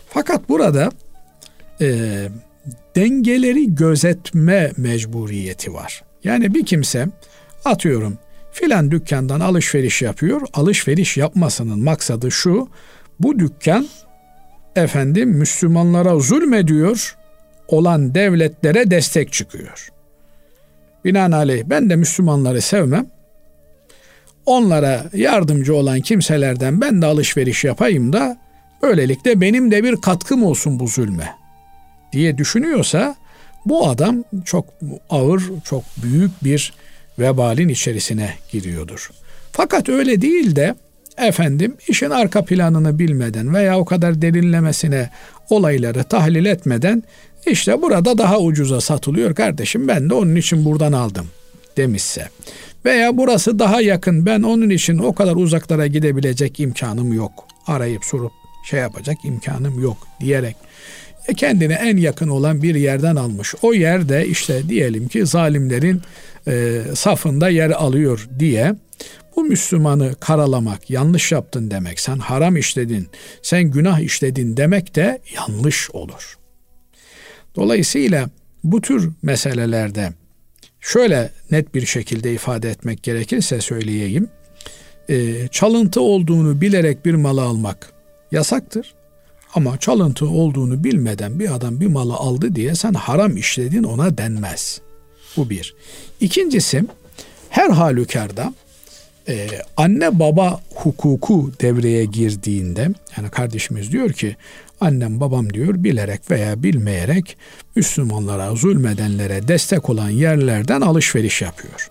Fakat 0.09 0.49
burada 0.49 0.89
e, 1.81 1.87
dengeleri 2.95 3.75
gözetme 3.75 4.71
mecburiyeti 4.77 5.73
var. 5.73 6.03
Yani 6.23 6.53
bir 6.53 6.65
kimse 6.65 7.07
atıyorum 7.65 8.17
filan 8.51 8.91
dükkandan 8.91 9.39
alışveriş 9.39 10.01
yapıyor. 10.01 10.41
Alışveriş 10.53 11.17
yapmasının 11.17 11.79
maksadı 11.79 12.31
şu. 12.31 12.69
Bu 13.19 13.39
dükkan 13.39 13.87
efendim 14.75 15.29
Müslümanlara 15.29 16.19
zulmediyor 16.19 17.15
olan 17.71 18.15
devletlere 18.15 18.91
destek 18.91 19.33
çıkıyor. 19.33 19.89
Binaenaleyh 21.05 21.63
ben 21.65 21.89
de 21.89 21.95
Müslümanları 21.95 22.61
sevmem. 22.61 23.07
Onlara 24.45 25.05
yardımcı 25.13 25.75
olan 25.75 26.01
kimselerden 26.01 26.81
ben 26.81 27.01
de 27.01 27.05
alışveriş 27.05 27.63
yapayım 27.63 28.13
da 28.13 28.37
Böylelikle 28.81 29.41
benim 29.41 29.71
de 29.71 29.83
bir 29.83 29.95
katkım 29.95 30.43
olsun 30.43 30.79
bu 30.79 30.87
zulme 30.87 31.35
diye 32.13 32.37
düşünüyorsa 32.37 33.15
bu 33.65 33.87
adam 33.87 34.23
çok 34.45 34.65
ağır, 35.09 35.43
çok 35.63 35.83
büyük 36.03 36.43
bir 36.43 36.73
vebalin 37.19 37.69
içerisine 37.69 38.33
giriyordur. 38.51 39.09
Fakat 39.51 39.89
öyle 39.89 40.21
değil 40.21 40.55
de 40.55 40.75
efendim 41.17 41.77
işin 41.87 42.09
arka 42.09 42.45
planını 42.45 42.99
bilmeden 42.99 43.53
veya 43.53 43.79
o 43.79 43.85
kadar 43.85 44.21
derinlemesine 44.21 45.09
olayları 45.49 46.03
tahlil 46.03 46.45
etmeden 46.45 47.03
işte 47.45 47.81
burada 47.81 48.17
daha 48.17 48.39
ucuza 48.39 48.81
satılıyor 48.81 49.35
kardeşim 49.35 49.87
ben 49.87 50.09
de 50.09 50.13
onun 50.13 50.35
için 50.35 50.65
buradan 50.65 50.91
aldım 50.91 51.27
demişse 51.77 52.27
veya 52.85 53.17
burası 53.17 53.59
daha 53.59 53.81
yakın 53.81 54.25
ben 54.25 54.41
onun 54.41 54.69
için 54.69 54.97
o 54.97 55.13
kadar 55.13 55.35
uzaklara 55.35 55.87
gidebilecek 55.87 56.59
imkanım 56.59 57.13
yok 57.13 57.47
arayıp 57.67 58.05
sorup 58.05 58.31
şey 58.69 58.79
yapacak 58.79 59.17
imkanım 59.25 59.81
yok 59.81 59.97
diyerek 60.19 60.55
e, 61.27 61.33
kendine 61.33 61.73
en 61.73 61.97
yakın 61.97 62.27
olan 62.27 62.63
bir 62.63 62.75
yerden 62.75 63.15
almış. 63.15 63.55
O 63.61 63.73
yerde 63.73 64.27
işte 64.27 64.69
diyelim 64.69 65.07
ki 65.07 65.25
zalimlerin 65.25 66.01
e, 66.47 66.81
safında 66.95 67.49
yer 67.49 67.69
alıyor 67.69 68.27
diye 68.39 68.75
bu 69.35 69.43
Müslümanı 69.43 70.15
karalamak, 70.19 70.89
yanlış 70.89 71.31
yaptın 71.31 71.71
demek, 71.71 71.99
sen 71.99 72.17
haram 72.17 72.57
işledin, 72.57 73.07
sen 73.41 73.63
günah 73.63 73.99
işledin 73.99 74.57
demek 74.57 74.95
de 74.95 75.21
yanlış 75.35 75.91
olur. 75.91 76.37
Dolayısıyla 77.59 78.29
bu 78.63 78.81
tür 78.81 79.09
meselelerde 79.21 80.13
şöyle 80.79 81.29
net 81.51 81.75
bir 81.75 81.85
şekilde 81.85 82.33
ifade 82.33 82.69
etmek 82.69 83.03
gerekirse 83.03 83.61
söyleyeyim. 83.61 84.29
E, 85.09 85.47
çalıntı 85.47 86.01
olduğunu 86.01 86.61
bilerek 86.61 87.05
bir 87.05 87.13
malı 87.13 87.41
almak 87.41 87.93
yasaktır. 88.31 88.93
Ama 89.53 89.77
çalıntı 89.77 90.29
olduğunu 90.29 90.83
bilmeden 90.83 91.39
bir 91.39 91.55
adam 91.55 91.79
bir 91.79 91.87
malı 91.87 92.13
aldı 92.13 92.55
diye 92.55 92.75
sen 92.75 92.93
haram 92.93 93.37
işledin 93.37 93.83
ona 93.83 94.17
denmez. 94.17 94.81
Bu 95.37 95.49
bir. 95.49 95.75
İkincisi 96.19 96.83
her 97.49 97.69
halükarda 97.69 98.53
e, 99.27 99.47
anne 99.77 100.19
baba 100.19 100.61
hukuku 100.75 101.51
devreye 101.61 102.05
girdiğinde 102.05 102.89
yani 103.17 103.29
kardeşimiz 103.29 103.91
diyor 103.91 104.13
ki 104.13 104.35
annem 104.81 105.19
babam 105.19 105.53
diyor 105.53 105.83
bilerek 105.83 106.31
veya 106.31 106.63
bilmeyerek 106.63 107.37
Müslümanlara 107.75 108.55
zulmedenlere 108.55 109.47
destek 109.47 109.89
olan 109.89 110.09
yerlerden 110.09 110.81
alışveriş 110.81 111.41
yapıyor. 111.41 111.89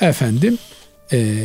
Efendim 0.00 0.58
e, 1.12 1.36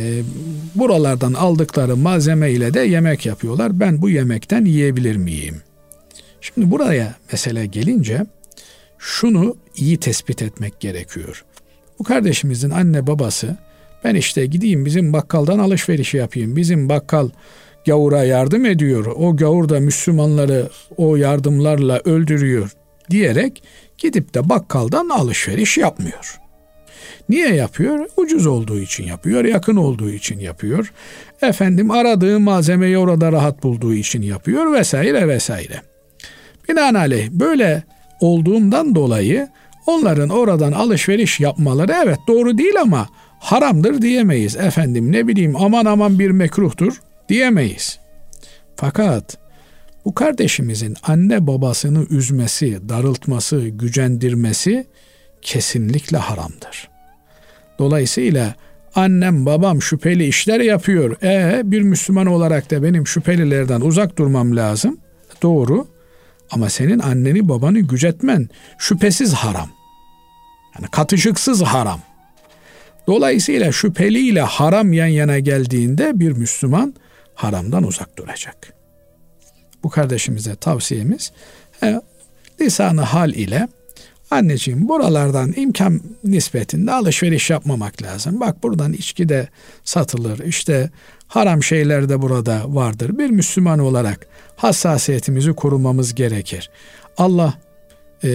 buralardan 0.74 1.32
aldıkları 1.32 1.96
malzeme 1.96 2.50
ile 2.50 2.74
de 2.74 2.80
yemek 2.80 3.26
yapıyorlar. 3.26 3.80
Ben 3.80 4.02
bu 4.02 4.10
yemekten 4.10 4.64
yiyebilir 4.64 5.16
miyim? 5.16 5.62
Şimdi 6.40 6.70
buraya 6.70 7.14
mesele 7.32 7.66
gelince 7.66 8.26
şunu 8.98 9.56
iyi 9.76 9.96
tespit 9.96 10.42
etmek 10.42 10.80
gerekiyor. 10.80 11.44
Bu 11.98 12.04
kardeşimizin 12.04 12.70
anne 12.70 13.06
babası 13.06 13.56
ben 14.04 14.14
işte 14.14 14.46
gideyim 14.46 14.84
bizim 14.84 15.12
bakkaldan 15.12 15.58
alışveriş 15.58 16.14
yapayım. 16.14 16.56
Bizim 16.56 16.88
bakkal 16.88 17.30
gavura 17.86 18.24
yardım 18.24 18.66
ediyor. 18.66 19.06
O 19.06 19.36
gavur 19.36 19.68
da 19.68 19.80
Müslümanları 19.80 20.68
o 20.96 21.16
yardımlarla 21.16 22.00
öldürüyor 22.04 22.70
diyerek 23.10 23.62
gidip 23.98 24.34
de 24.34 24.48
bakkaldan 24.48 25.08
alışveriş 25.08 25.78
yapmıyor. 25.78 26.40
Niye 27.28 27.54
yapıyor? 27.54 28.06
Ucuz 28.16 28.46
olduğu 28.46 28.80
için 28.80 29.04
yapıyor, 29.04 29.44
yakın 29.44 29.76
olduğu 29.76 30.10
için 30.10 30.38
yapıyor. 30.38 30.92
Efendim 31.42 31.90
aradığı 31.90 32.40
malzemeyi 32.40 32.98
orada 32.98 33.32
rahat 33.32 33.62
bulduğu 33.62 33.94
için 33.94 34.22
yapıyor 34.22 34.72
vesaire 34.72 35.28
vesaire. 35.28 35.82
Binaenaleyh 36.68 37.30
böyle 37.30 37.82
olduğundan 38.20 38.94
dolayı 38.94 39.48
onların 39.86 40.28
oradan 40.28 40.72
alışveriş 40.72 41.40
yapmaları 41.40 41.94
evet 42.04 42.18
doğru 42.28 42.58
değil 42.58 42.80
ama 42.80 43.08
haramdır 43.38 44.02
diyemeyiz. 44.02 44.56
Efendim 44.56 45.12
ne 45.12 45.28
bileyim 45.28 45.56
aman 45.56 45.84
aman 45.84 46.18
bir 46.18 46.30
mekruhtur 46.30 47.00
diyemeyiz. 47.28 47.98
Fakat 48.76 49.38
bu 50.04 50.14
kardeşimizin 50.14 50.96
anne 51.02 51.46
babasını 51.46 52.06
üzmesi, 52.10 52.88
darıltması, 52.88 53.68
gücendirmesi 53.68 54.86
kesinlikle 55.42 56.18
haramdır. 56.18 56.88
Dolayısıyla 57.78 58.54
annem 58.94 59.46
babam 59.46 59.82
şüpheli 59.82 60.26
işler 60.26 60.60
yapıyor. 60.60 61.22
E 61.22 61.62
bir 61.64 61.82
Müslüman 61.82 62.26
olarak 62.26 62.70
da 62.70 62.82
benim 62.82 63.06
şüphelilerden 63.06 63.80
uzak 63.80 64.18
durmam 64.18 64.56
lazım. 64.56 64.98
Doğru. 65.42 65.86
Ama 66.50 66.70
senin 66.70 66.98
anneni 66.98 67.48
babanı 67.48 67.80
gücetmen 67.80 68.48
şüphesiz 68.78 69.34
haram. 69.34 69.70
Yani 70.78 70.90
katışıksız 70.90 71.62
haram. 71.62 72.00
Dolayısıyla 73.06 73.72
şüpheliyle 73.72 74.40
haram 74.40 74.92
yan 74.92 75.06
yana 75.06 75.38
geldiğinde 75.38 76.20
bir 76.20 76.32
Müslüman 76.32 76.94
haramdan 77.36 77.82
uzak 77.82 78.18
duracak. 78.18 78.72
Bu 79.82 79.90
kardeşimize 79.90 80.54
tavsiyemiz 80.56 81.32
e, 81.82 82.00
lisanı 82.60 83.00
hal 83.00 83.32
ile 83.32 83.68
Anneciğim 84.30 84.88
buralardan 84.88 85.52
imkan 85.56 86.00
nispetinde 86.24 86.92
alışveriş 86.92 87.50
yapmamak 87.50 88.02
lazım. 88.02 88.40
Bak 88.40 88.62
buradan 88.62 88.92
içki 88.92 89.28
de 89.28 89.48
satılır. 89.84 90.38
İşte 90.38 90.90
haram 91.26 91.62
şeyler 91.62 92.08
de 92.08 92.22
burada 92.22 92.62
vardır. 92.66 93.18
Bir 93.18 93.30
Müslüman 93.30 93.78
olarak 93.78 94.26
hassasiyetimizi 94.56 95.52
korumamız 95.52 96.14
gerekir. 96.14 96.70
Allah 97.16 97.54
e, 98.24 98.30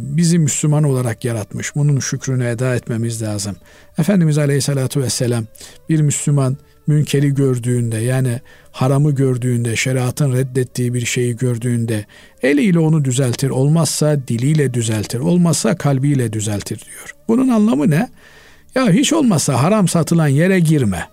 bizi 0.00 0.38
Müslüman 0.38 0.84
olarak 0.84 1.24
yaratmış. 1.24 1.76
Bunun 1.76 2.00
şükrünü 2.00 2.46
eda 2.46 2.74
etmemiz 2.74 3.22
lazım. 3.22 3.56
Efendimiz 3.98 4.38
Aleyhisselatü 4.38 5.02
Vesselam 5.02 5.44
bir 5.88 6.00
Müslüman 6.00 6.56
münkeri 6.86 7.34
gördüğünde 7.34 7.96
yani 7.96 8.40
haramı 8.72 9.14
gördüğünde, 9.14 9.76
şeriatın 9.76 10.32
reddettiği 10.32 10.94
bir 10.94 11.06
şeyi 11.06 11.36
gördüğünde 11.36 12.06
eliyle 12.42 12.78
onu 12.78 13.04
düzeltir, 13.04 13.50
olmazsa 13.50 14.28
diliyle 14.28 14.74
düzeltir, 14.74 15.18
olmazsa 15.18 15.76
kalbiyle 15.76 16.32
düzeltir 16.32 16.78
diyor. 16.78 17.14
Bunun 17.28 17.48
anlamı 17.48 17.90
ne? 17.90 18.08
Ya 18.74 18.90
hiç 18.90 19.12
olmazsa 19.12 19.62
haram 19.62 19.88
satılan 19.88 20.28
yere 20.28 20.60
girme. 20.60 21.08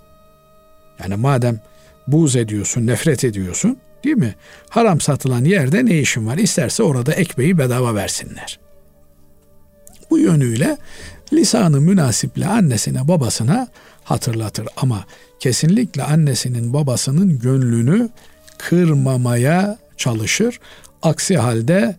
Yani 0.99 1.15
madem 1.15 1.59
buz 2.07 2.35
ediyorsun, 2.35 2.87
nefret 2.87 3.23
ediyorsun 3.23 3.77
değil 4.03 4.17
mi? 4.17 4.35
Haram 4.69 5.01
satılan 5.01 5.43
yerde 5.45 5.85
ne 5.85 5.99
işin 5.99 6.27
var? 6.27 6.37
İsterse 6.37 6.83
orada 6.83 7.13
ekmeği 7.13 7.57
bedava 7.57 7.95
versinler. 7.95 8.59
Bu 10.09 10.19
yönüyle 10.19 10.77
lisanı 11.33 11.81
münasiple 11.81 12.45
annesine 12.47 13.07
babasına 13.07 13.67
hatırlatır 14.09 14.67
ama 14.77 15.05
kesinlikle 15.39 16.03
annesinin 16.03 16.73
babasının 16.73 17.39
gönlünü 17.39 18.09
kırmamaya 18.57 19.77
çalışır. 19.97 20.59
Aksi 21.01 21.37
halde 21.37 21.95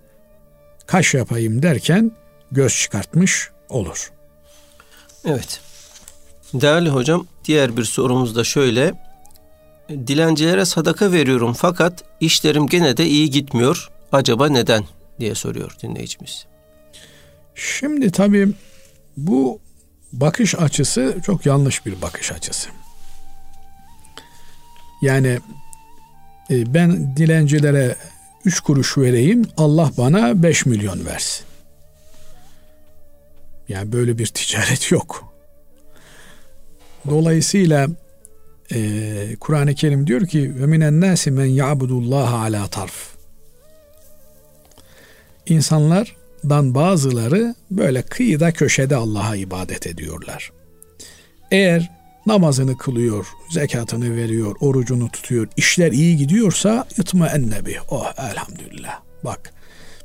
kaş 0.86 1.14
yapayım 1.14 1.62
derken 1.62 2.12
göz 2.52 2.76
çıkartmış 2.76 3.50
olur. 3.68 4.12
Evet. 5.24 5.60
Değerli 6.54 6.88
hocam 6.88 7.26
diğer 7.44 7.76
bir 7.76 7.84
sorumuz 7.84 8.36
da 8.36 8.44
şöyle. 8.44 8.94
Dilencilere 9.88 10.64
sadaka 10.64 11.12
veriyorum 11.12 11.52
fakat 11.52 12.04
işlerim 12.20 12.66
gene 12.66 12.96
de 12.96 13.06
iyi 13.06 13.30
gitmiyor. 13.30 13.90
Acaba 14.12 14.48
neden 14.48 14.84
diye 15.20 15.34
soruyor 15.34 15.76
dinleyicimiz. 15.82 16.46
Şimdi 17.54 18.10
tabii 18.10 18.48
bu 19.16 19.60
bakış 20.12 20.54
açısı 20.54 21.16
çok 21.26 21.46
yanlış 21.46 21.86
bir 21.86 22.02
bakış 22.02 22.32
açısı. 22.32 22.68
Yani 25.02 25.38
e, 26.50 26.74
ben 26.74 27.16
dilencilere 27.16 27.96
üç 28.44 28.60
kuruş 28.60 28.98
vereyim 28.98 29.48
Allah 29.56 29.90
bana 29.98 30.42
beş 30.42 30.66
milyon 30.66 31.06
versin. 31.06 31.46
Yani 33.68 33.92
böyle 33.92 34.18
bir 34.18 34.26
ticaret 34.34 34.92
yok. 34.92 35.34
Dolayısıyla 37.08 37.88
e, 38.74 39.36
Kur'an-ı 39.40 39.74
Kerim 39.74 40.06
diyor 40.06 40.26
ki 40.26 40.52
ve 40.60 40.66
minen 40.66 41.00
nasi 41.00 41.30
men 41.30 41.44
ya'budullaha 41.44 42.38
ala 42.38 42.68
tarf. 42.68 43.10
İnsanlardan 46.44 46.74
bazıları 46.74 47.54
böyle 47.70 48.02
kıyıda 48.02 48.52
köşede 48.52 48.96
Allah'a 48.96 49.36
ibadet 49.36 49.86
ediyorlar. 49.86 50.52
Eğer 51.50 51.90
namazını 52.26 52.76
kılıyor, 52.76 53.26
zekatını 53.50 54.16
veriyor, 54.16 54.56
orucunu 54.60 55.10
tutuyor, 55.10 55.48
işler 55.56 55.92
iyi 55.92 56.16
gidiyorsa 56.16 56.86
yutma 56.96 57.28
ennebi. 57.28 57.76
Oh 57.90 58.12
elhamdülillah. 58.18 59.00
Bak 59.24 59.52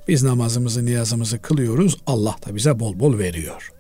biz 0.07 0.23
namazımızı, 0.23 0.85
niyazımızı 0.85 1.41
kılıyoruz. 1.41 1.97
Allah 2.07 2.35
da 2.47 2.55
bize 2.55 2.79
bol 2.79 2.99
bol 2.99 3.17
veriyor. 3.17 3.71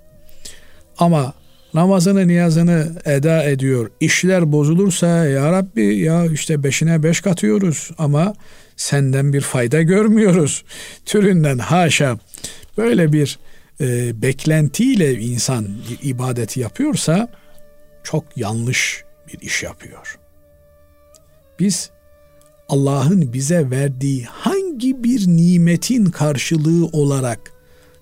Ama 0.97 1.33
namazını 1.73 2.27
niyazını 2.27 2.91
eda 3.05 3.43
ediyor. 3.43 3.91
İşler 3.99 4.51
bozulursa 4.51 5.07
ya 5.07 5.51
Rabbi 5.51 5.97
ya 5.97 6.25
işte 6.25 6.63
beşine 6.63 7.03
beş 7.03 7.21
katıyoruz 7.21 7.91
ama 7.97 8.33
senden 8.75 9.33
bir 9.33 9.41
fayda 9.41 9.81
görmüyoruz. 9.81 10.63
Türünden 11.05 11.57
haşa 11.57 12.17
böyle 12.77 13.13
bir 13.13 13.39
e, 13.81 14.21
beklentiyle 14.21 15.19
insan 15.19 15.67
ibadeti 16.03 16.59
yapıyorsa 16.59 17.27
çok 18.03 18.37
yanlış 18.37 19.03
bir 19.27 19.39
iş 19.39 19.63
yapıyor. 19.63 20.19
Biz 21.59 21.89
Allah'ın 22.69 23.33
bize 23.33 23.69
verdiği 23.69 24.25
hangi 24.25 25.03
bir 25.03 25.27
nimetin 25.27 26.05
karşılığı 26.05 26.85
olarak 26.85 27.39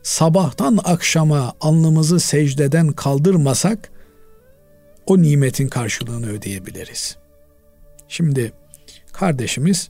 sabahtan 0.04 0.80
akşama 0.84 1.54
alnımızı 1.62 2.20
secdeden 2.20 2.88
kaldırmasak 2.88 3.92
o 5.06 5.22
nimetin 5.22 5.68
karşılığını 5.68 6.30
ödeyebiliriz. 6.30 7.18
Şimdi 8.08 8.54
kardeşimiz 9.14 9.90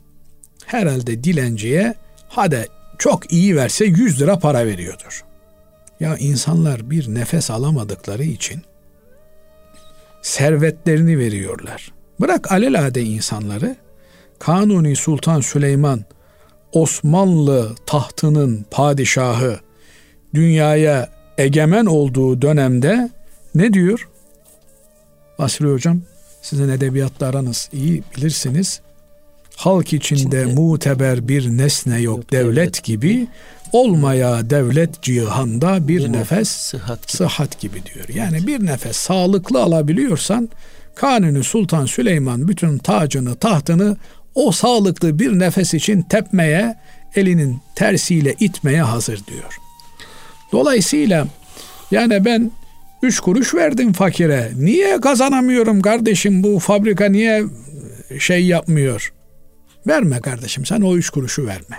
herhalde 0.66 1.24
dilenciye 1.24 1.94
hadi 2.28 2.66
çok 2.98 3.32
iyi 3.32 3.56
verse 3.56 3.84
100 3.84 4.20
lira 4.20 4.38
para 4.38 4.66
veriyordur. 4.66 5.24
Ya 6.00 6.16
insanlar 6.16 6.90
bir 6.90 7.14
nefes 7.14 7.50
alamadıkları 7.50 8.24
için 8.24 8.62
servetlerini 10.22 11.18
veriyorlar. 11.18 11.92
Bırak 12.20 12.52
alelade 12.52 13.02
insanları 13.02 13.76
Kanuni 14.38 14.96
Sultan 14.96 15.40
Süleyman 15.40 16.04
Osmanlı 16.72 17.74
tahtının 17.86 18.66
padişahı 18.70 19.60
dünyaya 20.34 21.08
egemen 21.38 21.86
olduğu 21.86 22.42
dönemde 22.42 23.10
ne 23.54 23.72
diyor? 23.72 24.08
Basri 25.38 25.72
Hocam 25.72 26.02
sizin 26.42 26.68
edebiyatla 26.68 27.26
aranız 27.26 27.68
iyi 27.72 28.02
bilirsiniz. 28.16 28.80
Halk 29.56 29.92
içinde, 29.92 30.44
muteber 30.44 31.28
bir 31.28 31.48
nesne 31.48 32.00
yok, 32.00 32.32
devlet, 32.32 32.84
gibi 32.84 33.26
olmaya 33.72 34.50
devlet 34.50 35.02
cihanda 35.02 35.88
bir, 35.88 35.98
bir 35.98 36.12
nefes 36.12 36.48
sıhhat 36.48 37.08
gibi. 37.08 37.16
sıhhat 37.16 37.60
gibi 37.60 37.82
diyor. 37.94 38.08
Yani 38.14 38.46
bir 38.46 38.66
nefes 38.66 38.96
sağlıklı 38.96 39.62
alabiliyorsan 39.62 40.48
Kanuni 40.94 41.44
Sultan 41.44 41.86
Süleyman 41.86 42.48
bütün 42.48 42.78
tacını, 42.78 43.36
tahtını 43.36 43.96
o 44.34 44.52
sağlıklı 44.52 45.18
bir 45.18 45.38
nefes 45.38 45.74
için 45.74 46.02
tepmeye, 46.02 46.76
elinin 47.16 47.60
tersiyle 47.76 48.34
itmeye 48.40 48.82
hazır 48.82 49.26
diyor. 49.26 49.58
Dolayısıyla 50.52 51.26
yani 51.90 52.24
ben 52.24 52.50
üç 53.02 53.20
kuruş 53.20 53.54
verdim 53.54 53.92
fakire. 53.92 54.52
Niye 54.56 55.00
kazanamıyorum 55.00 55.82
kardeşim 55.82 56.42
bu 56.42 56.58
fabrika 56.58 57.04
niye 57.08 57.44
şey 58.18 58.46
yapmıyor? 58.46 59.12
Verme 59.86 60.20
kardeşim 60.20 60.66
sen 60.66 60.80
o 60.80 60.96
üç 60.96 61.10
kuruşu 61.10 61.46
verme. 61.46 61.76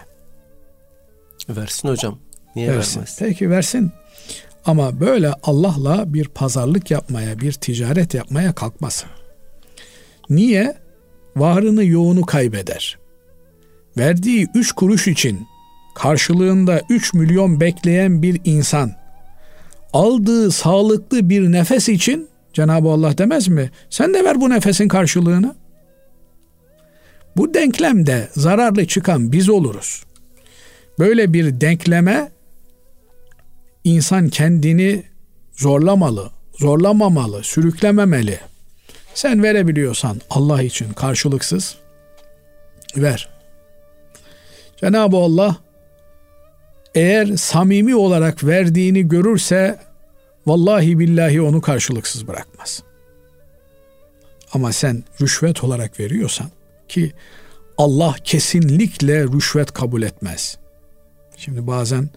Versin 1.49 1.89
hocam. 1.89 2.19
Niye 2.55 2.71
versin. 2.71 2.95
vermez? 2.95 3.15
Peki 3.19 3.49
versin. 3.49 3.91
Ama 4.65 4.99
böyle 4.99 5.33
Allah'la 5.43 6.13
bir 6.13 6.27
pazarlık 6.27 6.91
yapmaya, 6.91 7.39
bir 7.39 7.51
ticaret 7.51 8.13
yapmaya 8.13 8.53
kalkmasın. 8.53 9.09
Niye? 10.29 10.77
Varını 11.35 11.85
yoğunu 11.85 12.25
kaybeder. 12.25 12.97
Verdiği 13.97 14.47
üç 14.53 14.71
kuruş 14.71 15.07
için 15.07 15.47
karşılığında 15.95 16.81
üç 16.89 17.13
milyon 17.13 17.59
bekleyen 17.59 18.21
bir 18.21 18.41
insan 18.45 18.91
aldığı 19.93 20.51
sağlıklı 20.51 21.29
bir 21.29 21.51
nefes 21.51 21.89
için 21.89 22.29
Cenab-ı 22.53 22.89
Allah 22.89 23.17
demez 23.17 23.47
mi? 23.47 23.71
Sen 23.89 24.13
de 24.13 24.23
ver 24.23 24.41
bu 24.41 24.49
nefesin 24.49 24.87
karşılığını. 24.87 25.55
Bu 27.37 27.53
denklemde 27.53 28.29
zararlı 28.35 28.87
çıkan 28.87 29.31
biz 29.31 29.49
oluruz. 29.49 30.03
Böyle 30.99 31.33
bir 31.33 31.61
denkleme 31.61 32.31
insan 33.83 34.29
kendini 34.29 35.03
zorlamalı, 35.53 36.29
zorlamamalı, 36.59 37.43
sürüklememeli. 37.43 38.39
Sen 39.13 39.43
verebiliyorsan 39.43 40.21
Allah 40.29 40.61
için 40.61 40.93
karşılıksız 40.93 41.75
ver. 42.97 43.29
Cenab-ı 44.77 45.17
Allah 45.17 45.57
eğer 46.95 47.35
samimi 47.35 47.95
olarak 47.95 48.43
verdiğini 48.43 49.07
görürse 49.07 49.79
vallahi 50.45 50.99
billahi 50.99 51.41
onu 51.41 51.61
karşılıksız 51.61 52.27
bırakmaz. 52.27 52.83
Ama 54.53 54.71
sen 54.71 55.03
rüşvet 55.21 55.63
olarak 55.63 55.99
veriyorsan 55.99 56.47
ki 56.95 57.11
Allah 57.77 58.15
kesinlikle 58.23 59.23
rüşvet 59.23 59.71
kabul 59.71 60.01
etmez. 60.01 60.57
Şimdi 61.37 61.67
bazen 61.67 62.09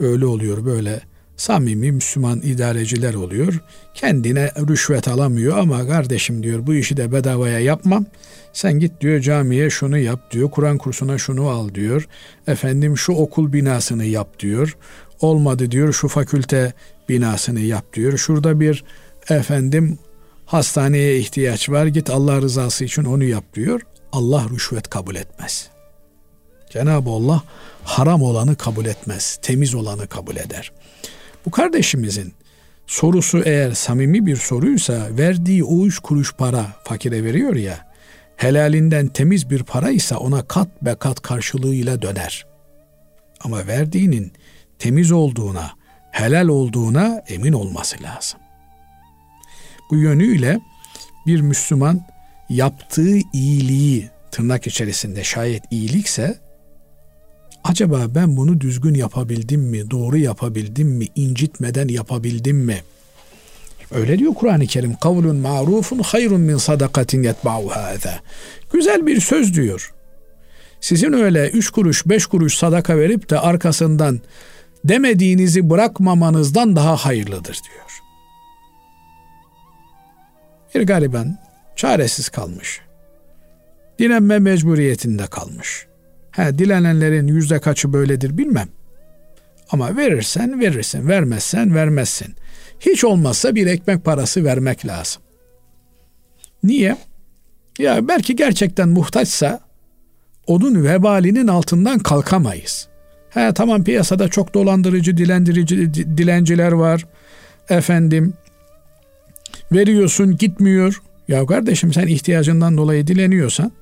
öyle 0.00 0.26
oluyor 0.26 0.64
böyle 0.64 1.00
samimi 1.36 1.92
Müslüman 1.92 2.40
idareciler 2.42 3.14
oluyor. 3.14 3.60
Kendine 3.94 4.50
rüşvet 4.68 5.08
alamıyor 5.08 5.58
ama 5.58 5.88
kardeşim 5.88 6.42
diyor 6.42 6.66
bu 6.66 6.74
işi 6.74 6.96
de 6.96 7.12
bedavaya 7.12 7.60
yapmam. 7.60 8.06
Sen 8.52 8.78
git 8.78 9.00
diyor 9.00 9.20
camiye 9.20 9.70
şunu 9.70 9.98
yap 9.98 10.30
diyor. 10.30 10.50
Kur'an 10.50 10.78
kursuna 10.78 11.18
şunu 11.18 11.48
al 11.48 11.74
diyor. 11.74 12.08
Efendim 12.46 12.96
şu 12.96 13.12
okul 13.12 13.52
binasını 13.52 14.04
yap 14.04 14.38
diyor. 14.38 14.76
Olmadı 15.20 15.70
diyor 15.70 15.92
şu 15.92 16.08
fakülte 16.08 16.72
binasını 17.08 17.60
yap 17.60 17.94
diyor. 17.94 18.18
Şurada 18.18 18.60
bir 18.60 18.84
efendim 19.28 19.98
hastaneye 20.46 21.18
ihtiyaç 21.18 21.70
var. 21.70 21.86
Git 21.86 22.10
Allah 22.10 22.40
rızası 22.40 22.84
için 22.84 23.04
onu 23.04 23.24
yap 23.24 23.54
diyor. 23.54 23.80
Allah 24.12 24.46
rüşvet 24.50 24.90
kabul 24.90 25.14
etmez. 25.14 25.68
Cenab-ı 26.70 27.10
Allah 27.10 27.42
haram 27.84 28.22
olanı 28.22 28.56
kabul 28.56 28.86
etmez, 28.86 29.38
temiz 29.42 29.74
olanı 29.74 30.06
kabul 30.06 30.36
eder. 30.36 30.72
Bu 31.46 31.50
kardeşimizin 31.50 32.34
sorusu 32.86 33.42
eğer 33.44 33.72
samimi 33.72 34.26
bir 34.26 34.36
soruysa 34.36 35.08
verdiği 35.10 35.64
o 35.64 35.86
üç 35.86 35.98
kuruş 35.98 36.34
para 36.34 36.66
fakire 36.84 37.24
veriyor 37.24 37.56
ya, 37.56 37.92
helalinden 38.36 39.06
temiz 39.08 39.50
bir 39.50 39.62
para 39.62 39.90
ise 39.90 40.16
ona 40.16 40.42
kat 40.42 40.82
be 40.82 40.94
kat 40.94 41.20
karşılığıyla 41.20 42.02
döner. 42.02 42.46
Ama 43.40 43.66
verdiğinin 43.66 44.32
temiz 44.78 45.12
olduğuna, 45.12 45.70
helal 46.10 46.48
olduğuna 46.48 47.22
emin 47.28 47.52
olması 47.52 48.02
lazım. 48.02 48.40
Bu 49.90 49.96
yönüyle 49.96 50.60
bir 51.26 51.40
Müslüman 51.40 52.06
yaptığı 52.52 53.18
iyiliği 53.32 54.10
tırnak 54.30 54.66
içerisinde 54.66 55.24
şayet 55.24 55.62
iyilikse 55.70 56.38
acaba 57.64 58.06
ben 58.14 58.36
bunu 58.36 58.60
düzgün 58.60 58.94
yapabildim 58.94 59.60
mi, 59.60 59.90
doğru 59.90 60.16
yapabildim 60.16 60.88
mi, 60.88 61.06
incitmeden 61.14 61.88
yapabildim 61.88 62.56
mi? 62.56 62.82
Öyle 63.90 64.18
diyor 64.18 64.34
Kur'an-ı 64.34 64.66
Kerim. 64.66 64.94
Kavlun 64.94 65.36
ma'rufun 65.36 65.98
hayrun 65.98 66.40
min 66.40 66.56
sadakatin 66.56 67.22
yetba'u 67.22 67.70
hâzâ. 67.70 68.20
Güzel 68.72 69.06
bir 69.06 69.20
söz 69.20 69.54
diyor. 69.54 69.94
Sizin 70.80 71.12
öyle 71.12 71.50
üç 71.50 71.70
kuruş, 71.70 72.06
beş 72.06 72.26
kuruş 72.26 72.54
sadaka 72.54 72.98
verip 72.98 73.30
de 73.30 73.38
arkasından 73.38 74.20
demediğinizi 74.84 75.70
bırakmamanızdan 75.70 76.76
daha 76.76 76.96
hayırlıdır 76.96 77.58
diyor. 77.70 78.00
Bir 80.74 80.86
gariban 80.86 81.38
çaresiz 81.76 82.28
kalmış. 82.28 82.80
Dilenme 83.98 84.38
mecburiyetinde 84.38 85.26
kalmış. 85.26 85.86
He, 86.30 86.58
dilenenlerin 86.58 87.26
yüzde 87.26 87.60
kaçı 87.60 87.92
böyledir 87.92 88.38
bilmem. 88.38 88.68
Ama 89.70 89.96
verirsen 89.96 90.60
verirsin, 90.60 91.08
vermezsen 91.08 91.74
vermezsin. 91.74 92.34
Hiç 92.80 93.04
olmazsa 93.04 93.54
bir 93.54 93.66
ekmek 93.66 94.04
parası 94.04 94.44
vermek 94.44 94.86
lazım. 94.86 95.22
Niye? 96.62 96.96
Ya 97.78 98.08
belki 98.08 98.36
gerçekten 98.36 98.88
muhtaçsa 98.88 99.60
onun 100.46 100.84
vebalinin 100.84 101.46
altından 101.46 101.98
kalkamayız. 101.98 102.88
He 103.30 103.54
tamam 103.54 103.84
piyasada 103.84 104.28
çok 104.28 104.54
dolandırıcı, 104.54 105.16
dilendirici 105.16 105.94
dilenciler 105.94 106.72
var. 106.72 107.06
Efendim 107.68 108.34
veriyorsun 109.72 110.36
gitmiyor. 110.36 111.02
Ya 111.28 111.46
kardeşim 111.46 111.92
sen 111.92 112.06
ihtiyacından 112.06 112.76
dolayı 112.76 113.06
dileniyorsan 113.06 113.72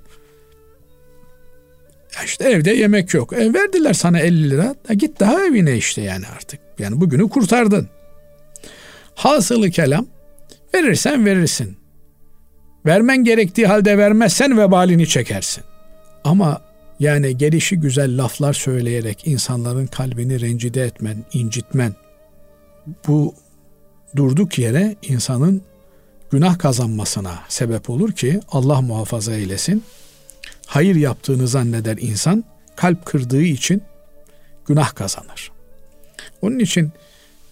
işte 2.25 2.45
evde 2.45 2.71
yemek 2.71 3.15
yok. 3.15 3.33
E 3.33 3.55
verdiler 3.55 3.93
sana 3.93 4.21
50 4.21 4.51
lira. 4.51 4.75
E 4.89 4.95
git 4.95 5.21
daha 5.21 5.45
evine 5.45 5.77
işte 5.77 6.03
yani 6.03 6.25
artık. 6.37 6.61
Yani 6.79 7.01
bugünü 7.01 7.29
kurtardın. 7.29 7.89
Hasılı 9.15 9.71
kelam 9.71 10.07
verirsen 10.75 11.27
verirsin. 11.27 11.77
Vermen 12.87 13.25
gerektiği 13.25 13.67
halde 13.67 13.99
vermezsen 13.99 14.59
vebalini 14.59 15.09
çekersin. 15.09 15.65
Ama 16.25 16.63
yani 17.01 17.39
gelişi 17.39 17.77
güzel 17.77 18.23
laflar 18.23 18.53
söyleyerek 18.53 19.27
insanların 19.27 19.87
kalbini 19.87 20.41
rencide 20.41 20.85
etmen, 20.85 21.17
incitmen 21.33 21.95
bu 23.09 23.35
durduk 24.17 24.59
yere 24.59 24.97
insanın 25.03 25.63
günah 26.31 26.59
kazanmasına 26.59 27.39
sebep 27.49 27.91
olur 27.91 28.13
ki 28.13 28.41
Allah 28.53 28.81
muhafaza 28.81 29.35
eylesin. 29.35 29.85
Hayır 30.67 30.97
yaptığını 30.97 31.49
zanneder 31.49 31.99
insan, 32.01 32.45
kalp 32.77 33.07
kırdığı 33.07 33.43
için 33.43 33.83
günah 34.67 34.95
kazanır. 34.95 35.53
Onun 36.43 36.59
için 36.59 36.93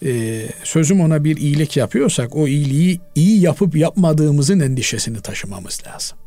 e, 0.05 0.43
sözüm 0.65 1.01
ona 1.01 1.25
bir 1.25 1.37
iyilik 1.37 1.77
yapıyorsak 1.77 2.37
o 2.37 2.49
iyiliği 2.49 3.01
iyi 3.15 3.41
yapıp 3.41 3.77
yapmadığımızın 3.77 4.61
endişesini 4.61 5.21
taşımamız 5.21 5.83
lazım. 5.87 6.19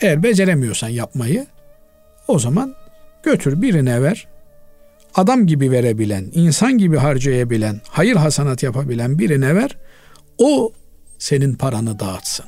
Eğer 0.00 0.22
beceremiyorsan 0.22 0.88
yapmayı 0.88 1.46
o 2.28 2.38
zaman 2.38 2.74
götür 3.22 3.62
birine 3.62 4.02
ver. 4.02 4.28
Adam 5.14 5.46
gibi 5.46 5.70
verebilen, 5.70 6.24
insan 6.32 6.78
gibi 6.78 6.96
harcayabilen, 6.96 7.80
hayır 7.88 8.16
hasanat 8.16 8.62
yapabilen 8.62 9.18
birine 9.18 9.54
ver. 9.54 9.76
O 10.38 10.72
senin 11.18 11.54
paranı 11.54 11.98
dağıtsın. 11.98 12.46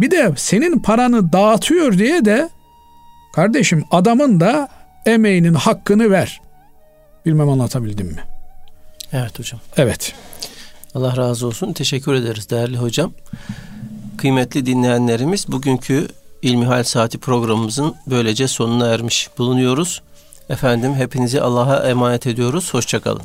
Bir 0.00 0.10
de 0.10 0.32
senin 0.36 0.78
paranı 0.78 1.32
dağıtıyor 1.32 1.98
diye 1.98 2.24
de 2.24 2.48
kardeşim 3.34 3.84
adamın 3.90 4.40
da 4.40 4.68
emeğinin 5.06 5.54
hakkını 5.54 6.10
ver. 6.10 6.40
Bilmem 7.26 7.48
anlatabildim 7.48 8.06
mi? 8.06 8.24
Evet 9.12 9.38
hocam. 9.38 9.60
Evet. 9.76 10.14
Allah 10.94 11.16
razı 11.16 11.46
olsun. 11.46 11.72
Teşekkür 11.72 12.14
ederiz 12.14 12.50
değerli 12.50 12.76
hocam. 12.76 13.12
Kıymetli 14.16 14.66
dinleyenlerimiz 14.66 15.48
bugünkü 15.48 16.08
İlmihal 16.42 16.84
Saati 16.84 17.18
programımızın 17.18 17.94
böylece 18.06 18.48
sonuna 18.48 18.86
ermiş 18.86 19.30
bulunuyoruz. 19.38 20.02
Efendim 20.48 20.94
hepinizi 20.94 21.40
Allah'a 21.40 21.88
emanet 21.88 22.26
ediyoruz. 22.26 22.74
Hoşçakalın. 22.74 23.22